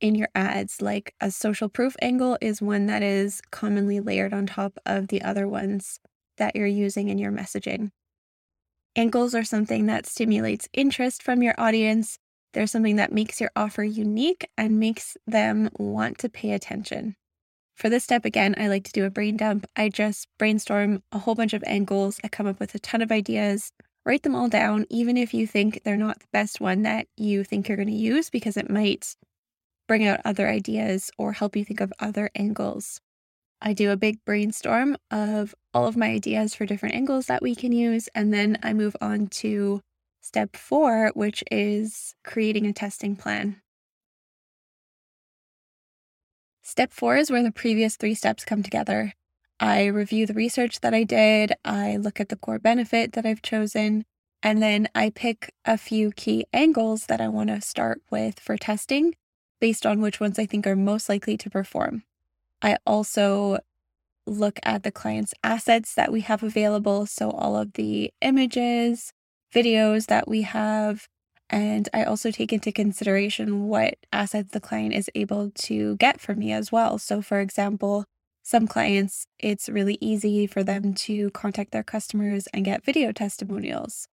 in 0.00 0.14
your 0.14 0.30
ads. 0.34 0.80
Like 0.80 1.14
a 1.20 1.30
social 1.30 1.68
proof 1.68 1.94
angle 2.00 2.38
is 2.40 2.62
one 2.62 2.86
that 2.86 3.02
is 3.02 3.42
commonly 3.50 4.00
layered 4.00 4.32
on 4.32 4.46
top 4.46 4.78
of 4.86 5.08
the 5.08 5.20
other 5.20 5.46
ones 5.46 6.00
that 6.38 6.56
you're 6.56 6.66
using 6.66 7.10
in 7.10 7.18
your 7.18 7.32
messaging. 7.32 7.90
Angles 8.96 9.34
are 9.34 9.44
something 9.44 9.84
that 9.84 10.06
stimulates 10.06 10.70
interest 10.72 11.22
from 11.22 11.42
your 11.42 11.54
audience. 11.58 12.18
They're 12.54 12.66
something 12.66 12.96
that 12.96 13.12
makes 13.12 13.42
your 13.42 13.50
offer 13.54 13.84
unique 13.84 14.48
and 14.56 14.80
makes 14.80 15.18
them 15.26 15.68
want 15.78 16.16
to 16.20 16.30
pay 16.30 16.52
attention. 16.52 17.16
For 17.80 17.88
this 17.88 18.04
step, 18.04 18.26
again, 18.26 18.54
I 18.58 18.68
like 18.68 18.84
to 18.84 18.92
do 18.92 19.06
a 19.06 19.10
brain 19.10 19.38
dump. 19.38 19.66
I 19.74 19.88
just 19.88 20.28
brainstorm 20.38 21.02
a 21.12 21.18
whole 21.18 21.34
bunch 21.34 21.54
of 21.54 21.64
angles. 21.66 22.20
I 22.22 22.28
come 22.28 22.46
up 22.46 22.60
with 22.60 22.74
a 22.74 22.78
ton 22.78 23.00
of 23.00 23.10
ideas, 23.10 23.72
write 24.04 24.22
them 24.22 24.34
all 24.34 24.50
down, 24.50 24.84
even 24.90 25.16
if 25.16 25.32
you 25.32 25.46
think 25.46 25.80
they're 25.82 25.96
not 25.96 26.20
the 26.20 26.26
best 26.30 26.60
one 26.60 26.82
that 26.82 27.06
you 27.16 27.42
think 27.42 27.66
you're 27.68 27.78
going 27.78 27.88
to 27.88 27.94
use, 27.94 28.28
because 28.28 28.58
it 28.58 28.68
might 28.68 29.16
bring 29.88 30.06
out 30.06 30.20
other 30.26 30.46
ideas 30.46 31.10
or 31.16 31.32
help 31.32 31.56
you 31.56 31.64
think 31.64 31.80
of 31.80 31.90
other 31.98 32.28
angles. 32.34 33.00
I 33.62 33.72
do 33.72 33.90
a 33.90 33.96
big 33.96 34.22
brainstorm 34.26 34.98
of 35.10 35.54
all 35.72 35.86
of 35.86 35.96
my 35.96 36.10
ideas 36.10 36.54
for 36.54 36.66
different 36.66 36.96
angles 36.96 37.28
that 37.28 37.40
we 37.40 37.54
can 37.54 37.72
use. 37.72 38.10
And 38.14 38.30
then 38.30 38.58
I 38.62 38.74
move 38.74 38.94
on 39.00 39.28
to 39.28 39.80
step 40.20 40.54
four, 40.54 41.12
which 41.14 41.42
is 41.50 42.14
creating 42.24 42.66
a 42.66 42.74
testing 42.74 43.16
plan. 43.16 43.62
Step 46.70 46.92
four 46.92 47.16
is 47.16 47.32
where 47.32 47.42
the 47.42 47.50
previous 47.50 47.96
three 47.96 48.14
steps 48.14 48.44
come 48.44 48.62
together. 48.62 49.12
I 49.58 49.86
review 49.86 50.24
the 50.24 50.34
research 50.34 50.82
that 50.82 50.94
I 50.94 51.02
did, 51.02 51.52
I 51.64 51.96
look 51.96 52.20
at 52.20 52.28
the 52.28 52.36
core 52.36 52.60
benefit 52.60 53.14
that 53.14 53.26
I've 53.26 53.42
chosen, 53.42 54.04
and 54.40 54.62
then 54.62 54.86
I 54.94 55.10
pick 55.10 55.52
a 55.64 55.76
few 55.76 56.12
key 56.12 56.46
angles 56.52 57.06
that 57.06 57.20
I 57.20 57.26
want 57.26 57.48
to 57.48 57.60
start 57.60 58.02
with 58.08 58.38
for 58.38 58.56
testing 58.56 59.16
based 59.60 59.84
on 59.84 60.00
which 60.00 60.20
ones 60.20 60.38
I 60.38 60.46
think 60.46 60.64
are 60.64 60.76
most 60.76 61.08
likely 61.08 61.36
to 61.38 61.50
perform. 61.50 62.04
I 62.62 62.76
also 62.86 63.58
look 64.24 64.60
at 64.62 64.84
the 64.84 64.92
client's 64.92 65.34
assets 65.42 65.92
that 65.94 66.12
we 66.12 66.20
have 66.20 66.44
available. 66.44 67.04
So, 67.04 67.32
all 67.32 67.56
of 67.56 67.72
the 67.72 68.12
images, 68.20 69.12
videos 69.52 70.06
that 70.06 70.28
we 70.28 70.42
have, 70.42 71.08
and 71.50 71.88
I 71.92 72.04
also 72.04 72.30
take 72.30 72.52
into 72.52 72.70
consideration 72.70 73.64
what 73.66 73.96
assets 74.12 74.52
the 74.52 74.60
client 74.60 74.94
is 74.94 75.10
able 75.16 75.50
to 75.50 75.96
get 75.96 76.20
from 76.20 76.38
me 76.38 76.52
as 76.52 76.70
well. 76.70 76.96
So, 76.96 77.20
for 77.20 77.40
example, 77.40 78.04
some 78.42 78.68
clients, 78.68 79.26
it's 79.38 79.68
really 79.68 79.98
easy 80.00 80.46
for 80.46 80.62
them 80.62 80.94
to 80.94 81.30
contact 81.30 81.72
their 81.72 81.82
customers 81.82 82.46
and 82.54 82.64
get 82.64 82.84
video 82.84 83.10
testimonials. 83.10 84.06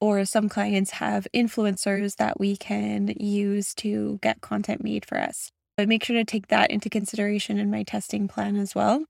Or 0.00 0.24
some 0.24 0.48
clients 0.48 0.92
have 0.92 1.26
influencers 1.34 2.16
that 2.16 2.38
we 2.38 2.56
can 2.56 3.12
use 3.18 3.74
to 3.76 4.20
get 4.22 4.40
content 4.40 4.84
made 4.84 5.04
for 5.04 5.18
us. 5.18 5.50
But 5.76 5.88
make 5.88 6.04
sure 6.04 6.16
to 6.16 6.24
take 6.24 6.48
that 6.48 6.70
into 6.70 6.88
consideration 6.88 7.58
in 7.58 7.70
my 7.70 7.82
testing 7.82 8.28
plan 8.28 8.56
as 8.56 8.74
well. 8.74 9.04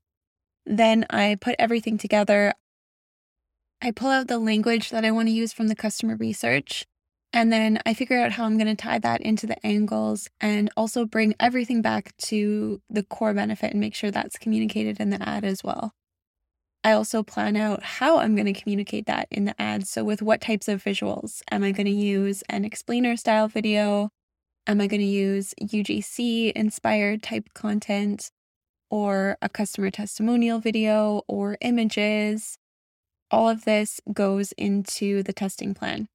Then 0.65 1.05
I 1.09 1.37
put 1.39 1.55
everything 1.59 1.97
together. 1.97 2.53
I 3.81 3.91
pull 3.91 4.09
out 4.09 4.27
the 4.27 4.39
language 4.39 4.89
that 4.89 5.05
I 5.05 5.11
want 5.11 5.27
to 5.27 5.33
use 5.33 5.53
from 5.53 5.67
the 5.67 5.75
customer 5.75 6.15
research. 6.15 6.85
And 7.33 7.51
then 7.51 7.79
I 7.85 7.93
figure 7.93 8.19
out 8.19 8.31
how 8.31 8.45
I'm 8.45 8.57
going 8.57 8.73
to 8.73 8.81
tie 8.81 8.99
that 8.99 9.21
into 9.21 9.45
the 9.45 9.63
angles 9.65 10.29
and 10.39 10.69
also 10.77 11.05
bring 11.05 11.35
everything 11.39 11.81
back 11.81 12.15
to 12.17 12.81
the 12.89 13.03
core 13.03 13.33
benefit 13.33 13.71
and 13.71 13.79
make 13.79 13.95
sure 13.95 14.11
that's 14.11 14.37
communicated 14.37 14.99
in 14.99 15.09
the 15.09 15.27
ad 15.27 15.43
as 15.43 15.63
well. 15.63 15.93
I 16.83 16.93
also 16.93 17.21
plan 17.21 17.57
out 17.57 17.83
how 17.83 18.19
I'm 18.19 18.35
going 18.35 18.51
to 18.51 18.59
communicate 18.59 19.07
that 19.07 19.27
in 19.29 19.45
the 19.45 19.61
ad. 19.61 19.87
So, 19.87 20.05
with 20.05 20.21
what 20.21 20.39
types 20.39 20.69
of 20.69 20.83
visuals? 20.83 21.41
Am 21.51 21.63
I 21.63 21.71
going 21.71 21.85
to 21.85 21.91
use 21.91 22.43
an 22.47 22.63
explainer 22.63 23.17
style 23.17 23.49
video? 23.49 24.09
Am 24.67 24.79
I 24.79 24.87
going 24.87 25.01
to 25.01 25.05
use 25.05 25.53
UGC 25.61 26.53
inspired 26.53 27.23
type 27.23 27.49
content 27.53 28.31
or 28.89 29.37
a 29.41 29.49
customer 29.49 29.91
testimonial 29.91 30.59
video 30.59 31.23
or 31.27 31.57
images? 31.59 32.57
All 33.31 33.49
of 33.49 33.65
this 33.65 33.99
goes 34.13 34.53
into 34.53 35.23
the 35.23 35.33
testing 35.33 35.73
plan. 35.73 36.07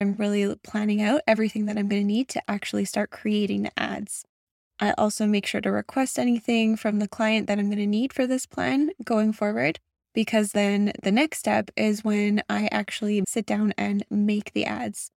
I'm 0.00 0.14
really 0.14 0.54
planning 0.62 1.02
out 1.02 1.22
everything 1.26 1.66
that 1.66 1.76
I'm 1.76 1.88
going 1.88 2.02
to 2.02 2.06
need 2.06 2.28
to 2.28 2.42
actually 2.46 2.84
start 2.84 3.10
creating 3.10 3.62
the 3.62 3.76
ads. 3.76 4.24
I 4.78 4.92
also 4.92 5.26
make 5.26 5.44
sure 5.44 5.60
to 5.60 5.72
request 5.72 6.20
anything 6.20 6.76
from 6.76 7.00
the 7.00 7.08
client 7.08 7.48
that 7.48 7.58
I'm 7.58 7.66
going 7.66 7.78
to 7.78 7.86
need 7.86 8.12
for 8.12 8.24
this 8.24 8.46
plan 8.46 8.90
going 9.02 9.32
forward, 9.32 9.80
because 10.14 10.52
then 10.52 10.92
the 11.02 11.10
next 11.10 11.38
step 11.38 11.72
is 11.76 12.04
when 12.04 12.42
I 12.48 12.68
actually 12.70 13.24
sit 13.26 13.44
down 13.44 13.74
and 13.76 14.04
make 14.08 14.52
the 14.52 14.66
ads. 14.66 15.10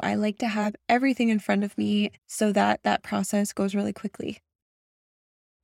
I 0.00 0.14
like 0.14 0.38
to 0.38 0.48
have 0.48 0.74
everything 0.88 1.28
in 1.28 1.38
front 1.38 1.62
of 1.62 1.76
me 1.76 2.12
so 2.26 2.50
that 2.52 2.80
that 2.82 3.02
process 3.02 3.52
goes 3.52 3.74
really 3.74 3.92
quickly. 3.92 4.38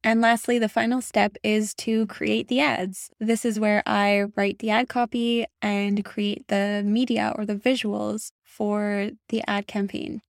And 0.03 0.23
lastly, 0.23 0.59
the 0.59 0.69
final 0.69 1.03
step 1.03 1.37
is 1.43 1.75
to 1.75 2.07
create 2.07 2.49
the 2.49 2.61
ads. 2.61 3.11
This 3.21 3.45
is 3.45 3.61
where 3.61 3.83
I 3.85 4.25
write 4.35 4.59
the 4.59 4.71
ad 4.71 4.89
copy 4.89 5.45
and 5.61 6.05
create 6.05 6.49
the 6.49 6.83
media 6.85 7.35
or 7.37 7.45
the 7.45 7.55
visuals 7.55 8.33
for 8.43 9.11
the 9.29 9.43
ad 9.47 9.67
campaign. 9.67 10.23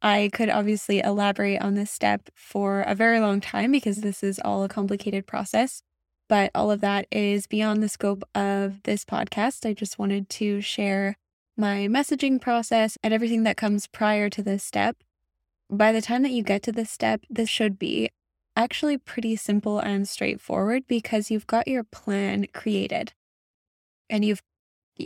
I 0.00 0.30
could 0.32 0.48
obviously 0.48 1.00
elaborate 1.00 1.60
on 1.60 1.74
this 1.74 1.90
step 1.90 2.28
for 2.36 2.82
a 2.82 2.94
very 2.94 3.18
long 3.18 3.40
time 3.40 3.72
because 3.72 3.96
this 3.96 4.22
is 4.22 4.38
all 4.44 4.62
a 4.62 4.68
complicated 4.68 5.26
process, 5.26 5.82
but 6.28 6.52
all 6.54 6.70
of 6.70 6.80
that 6.82 7.06
is 7.10 7.48
beyond 7.48 7.82
the 7.82 7.88
scope 7.88 8.22
of 8.32 8.80
this 8.84 9.04
podcast. 9.04 9.68
I 9.68 9.74
just 9.74 9.98
wanted 9.98 10.28
to 10.30 10.60
share 10.60 11.16
my 11.56 11.88
messaging 11.90 12.40
process 12.40 12.96
and 13.02 13.12
everything 13.12 13.42
that 13.42 13.56
comes 13.56 13.88
prior 13.88 14.30
to 14.30 14.40
this 14.40 14.62
step. 14.62 14.98
By 15.68 15.90
the 15.90 16.00
time 16.00 16.22
that 16.22 16.30
you 16.30 16.44
get 16.44 16.62
to 16.62 16.72
this 16.72 16.90
step, 16.90 17.22
this 17.28 17.48
should 17.48 17.76
be 17.76 18.10
actually 18.58 18.98
pretty 18.98 19.36
simple 19.36 19.78
and 19.78 20.06
straightforward 20.06 20.82
because 20.88 21.30
you've 21.30 21.46
got 21.46 21.68
your 21.68 21.84
plan 21.84 22.46
created. 22.52 23.12
And 24.10 24.24
you've 24.24 24.42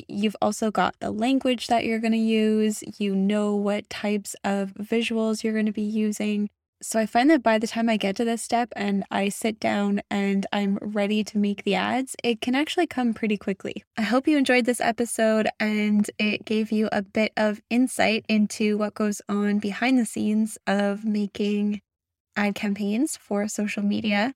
you've 0.09 0.37
also 0.41 0.71
got 0.71 0.95
the 1.01 1.11
language 1.11 1.67
that 1.67 1.85
you're 1.85 1.99
going 1.99 2.15
to 2.15 2.19
use, 2.19 2.83
you 2.99 3.15
know 3.15 3.55
what 3.55 3.91
types 3.91 4.35
of 4.43 4.73
visuals 4.73 5.45
you're 5.45 5.53
going 5.53 5.67
to 5.67 5.73
be 5.73 5.83
using. 5.83 6.49
So 6.81 6.99
I 6.99 7.05
find 7.05 7.29
that 7.29 7.43
by 7.43 7.59
the 7.59 7.67
time 7.67 7.91
I 7.91 7.99
get 7.99 8.17
to 8.17 8.25
this 8.25 8.41
step 8.41 8.73
and 8.75 9.05
I 9.11 9.29
sit 9.29 9.61
down 9.61 10.01
and 10.11 10.47
I'm 10.51 10.79
ready 10.81 11.23
to 11.25 11.37
make 11.37 11.63
the 11.63 11.75
ads, 11.75 12.17
it 12.25 12.41
can 12.41 12.55
actually 12.55 12.87
come 12.87 13.13
pretty 13.13 13.37
quickly. 13.37 13.85
I 13.99 14.03
hope 14.03 14.27
you 14.27 14.39
enjoyed 14.39 14.65
this 14.65 14.81
episode 14.81 15.47
and 15.61 16.11
it 16.19 16.47
gave 16.47 16.73
you 16.73 16.89
a 16.91 17.03
bit 17.03 17.33
of 17.37 17.61
insight 17.69 18.25
into 18.29 18.79
what 18.79 18.95
goes 18.95 19.21
on 19.29 19.59
behind 19.59 19.99
the 19.99 20.07
scenes 20.07 20.57
of 20.67 21.05
making 21.05 21.83
ad 22.37 22.55
campaigns 22.55 23.17
for 23.17 23.47
social 23.49 23.83
media. 23.83 24.35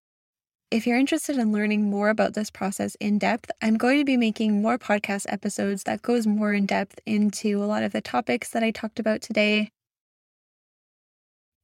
If 0.71 0.87
you're 0.87 0.99
interested 0.99 1.39
in 1.39 1.53
learning 1.53 1.89
more 1.89 2.09
about 2.09 2.35
this 2.35 2.51
process 2.51 2.97
in 2.97 3.19
depth, 3.19 3.51
I'm 3.63 3.77
going 3.77 3.99
to 3.99 4.05
be 4.05 4.17
making 4.17 4.61
more 4.61 4.79
podcast 4.79 5.27
episodes 5.29 5.85
that 5.85 6.03
goes 6.03 6.27
more 6.27 6.53
in 6.53 6.67
depth 6.67 6.99
into 7.07 7.63
a 7.63 7.67
lot 7.67 7.85
of 7.85 7.93
the 7.93 8.01
topics 8.01 8.51
that 8.51 8.65
I 8.65 8.73
talked 8.73 8.99
about 8.99 9.23
today. 9.23 9.71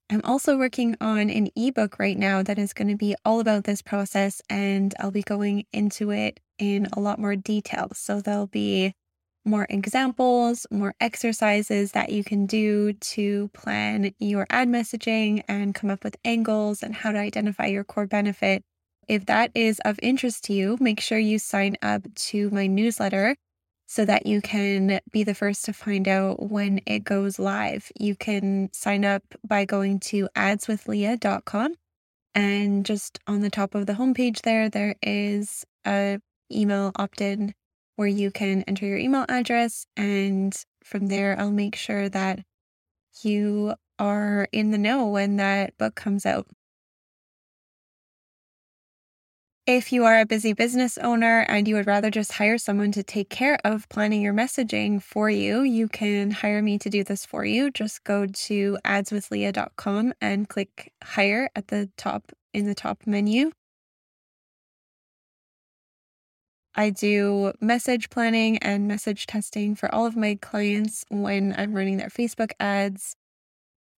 I'm 0.08 0.20
also 0.24 0.58
working 0.58 0.94
on 1.00 1.30
an 1.30 1.48
ebook 1.56 1.98
right 1.98 2.18
now 2.18 2.42
that 2.42 2.58
is 2.58 2.72
going 2.72 2.88
to 2.88 2.96
be 2.96 3.16
all 3.24 3.40
about 3.40 3.64
this 3.64 3.82
process 3.82 4.42
and 4.50 4.94
I'll 5.00 5.10
be 5.10 5.22
going 5.22 5.64
into 5.72 6.10
it 6.10 6.38
in 6.58 6.86
a 6.92 7.00
lot 7.00 7.18
more 7.18 7.34
detail. 7.34 7.88
So 7.94 8.20
there'll 8.20 8.46
be 8.46 8.94
more 9.44 9.66
examples, 9.68 10.66
more 10.70 10.94
exercises 11.00 11.92
that 11.92 12.10
you 12.10 12.22
can 12.24 12.46
do 12.46 12.92
to 12.94 13.48
plan 13.48 14.12
your 14.18 14.46
ad 14.50 14.68
messaging 14.68 15.42
and 15.48 15.74
come 15.74 15.90
up 15.90 16.04
with 16.04 16.16
angles 16.24 16.82
and 16.82 16.94
how 16.94 17.12
to 17.12 17.18
identify 17.18 17.66
your 17.66 17.84
core 17.84 18.06
benefit. 18.06 18.62
If 19.08 19.26
that 19.26 19.50
is 19.54 19.80
of 19.80 19.98
interest 20.02 20.44
to 20.44 20.52
you, 20.52 20.76
make 20.80 21.00
sure 21.00 21.18
you 21.18 21.38
sign 21.38 21.76
up 21.82 22.02
to 22.14 22.50
my 22.50 22.66
newsletter 22.66 23.36
so 23.86 24.04
that 24.04 24.26
you 24.26 24.40
can 24.40 25.00
be 25.10 25.24
the 25.24 25.34
first 25.34 25.64
to 25.66 25.72
find 25.72 26.08
out 26.08 26.50
when 26.50 26.80
it 26.86 27.00
goes 27.00 27.38
live. 27.38 27.90
You 27.98 28.14
can 28.14 28.70
sign 28.72 29.04
up 29.04 29.22
by 29.46 29.64
going 29.64 30.00
to 30.00 30.28
adswithleah.com 30.36 31.74
and 32.34 32.86
just 32.86 33.18
on 33.26 33.40
the 33.40 33.50
top 33.50 33.74
of 33.74 33.86
the 33.86 33.92
homepage 33.94 34.42
there 34.42 34.68
there 34.68 34.94
is 35.02 35.66
a 35.86 36.18
email 36.50 36.92
opt-in 36.96 37.54
where 37.96 38.08
you 38.08 38.30
can 38.30 38.62
enter 38.62 38.86
your 38.86 38.98
email 38.98 39.26
address. 39.28 39.86
And 39.96 40.54
from 40.84 41.08
there, 41.08 41.38
I'll 41.38 41.50
make 41.50 41.76
sure 41.76 42.08
that 42.08 42.40
you 43.22 43.74
are 43.98 44.48
in 44.52 44.70
the 44.70 44.78
know 44.78 45.06
when 45.08 45.36
that 45.36 45.76
book 45.78 45.94
comes 45.94 46.26
out. 46.26 46.46
If 49.64 49.92
you 49.92 50.04
are 50.04 50.18
a 50.18 50.26
busy 50.26 50.54
business 50.54 50.98
owner 50.98 51.46
and 51.48 51.68
you 51.68 51.76
would 51.76 51.86
rather 51.86 52.10
just 52.10 52.32
hire 52.32 52.58
someone 52.58 52.90
to 52.92 53.04
take 53.04 53.30
care 53.30 53.58
of 53.64 53.88
planning 53.88 54.20
your 54.20 54.34
messaging 54.34 55.00
for 55.00 55.30
you, 55.30 55.62
you 55.62 55.86
can 55.86 56.32
hire 56.32 56.60
me 56.60 56.78
to 56.78 56.90
do 56.90 57.04
this 57.04 57.24
for 57.24 57.44
you. 57.44 57.70
Just 57.70 58.02
go 58.02 58.26
to 58.26 58.76
adswithleah.com 58.84 60.14
and 60.20 60.48
click 60.48 60.92
hire 61.04 61.48
at 61.54 61.68
the 61.68 61.88
top 61.96 62.32
in 62.52 62.66
the 62.66 62.74
top 62.74 63.06
menu. 63.06 63.52
I 66.74 66.90
do 66.90 67.52
message 67.60 68.10
planning 68.10 68.58
and 68.58 68.88
message 68.88 69.26
testing 69.26 69.74
for 69.74 69.94
all 69.94 70.06
of 70.06 70.16
my 70.16 70.38
clients 70.40 71.04
when 71.08 71.54
I'm 71.56 71.74
running 71.74 71.98
their 71.98 72.08
Facebook 72.08 72.52
ads. 72.58 73.16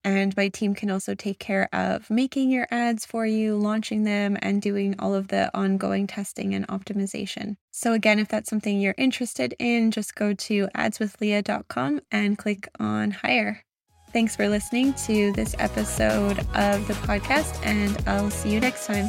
And 0.07 0.37
my 0.37 0.49
team 0.49 0.75
can 0.75 0.91
also 0.91 1.15
take 1.15 1.39
care 1.39 1.67
of 1.73 2.11
making 2.11 2.51
your 2.51 2.67
ads 2.71 3.07
for 3.07 3.25
you, 3.25 3.57
launching 3.57 4.05
them, 4.05 4.37
and 4.43 4.61
doing 4.61 4.95
all 4.99 5.15
of 5.15 5.29
the 5.29 5.51
ongoing 5.57 6.07
testing 6.07 6.55
and 6.55 6.69
optimization. 6.69 7.57
So, 7.71 7.95
again, 7.95 8.19
if 8.19 8.29
that's 8.29 8.51
something 8.51 8.79
you're 8.79 8.95
interested 8.99 9.55
in, 9.59 9.91
just 9.91 10.15
go 10.15 10.35
to 10.35 10.69
adswithleah.com 10.77 12.03
and 12.13 12.37
click 12.37 12.69
on 12.79 13.13
hire. 13.13 13.65
Thanks 14.13 14.37
for 14.37 14.49
listening 14.49 14.93
to 15.07 15.33
this 15.33 15.57
episode 15.59 16.39
of 16.55 16.87
the 16.87 16.95
podcast, 17.03 17.59
and 17.65 17.97
I'll 18.07 18.31
see 18.31 18.53
you 18.53 18.61
next 18.61 18.87
time. 18.87 19.09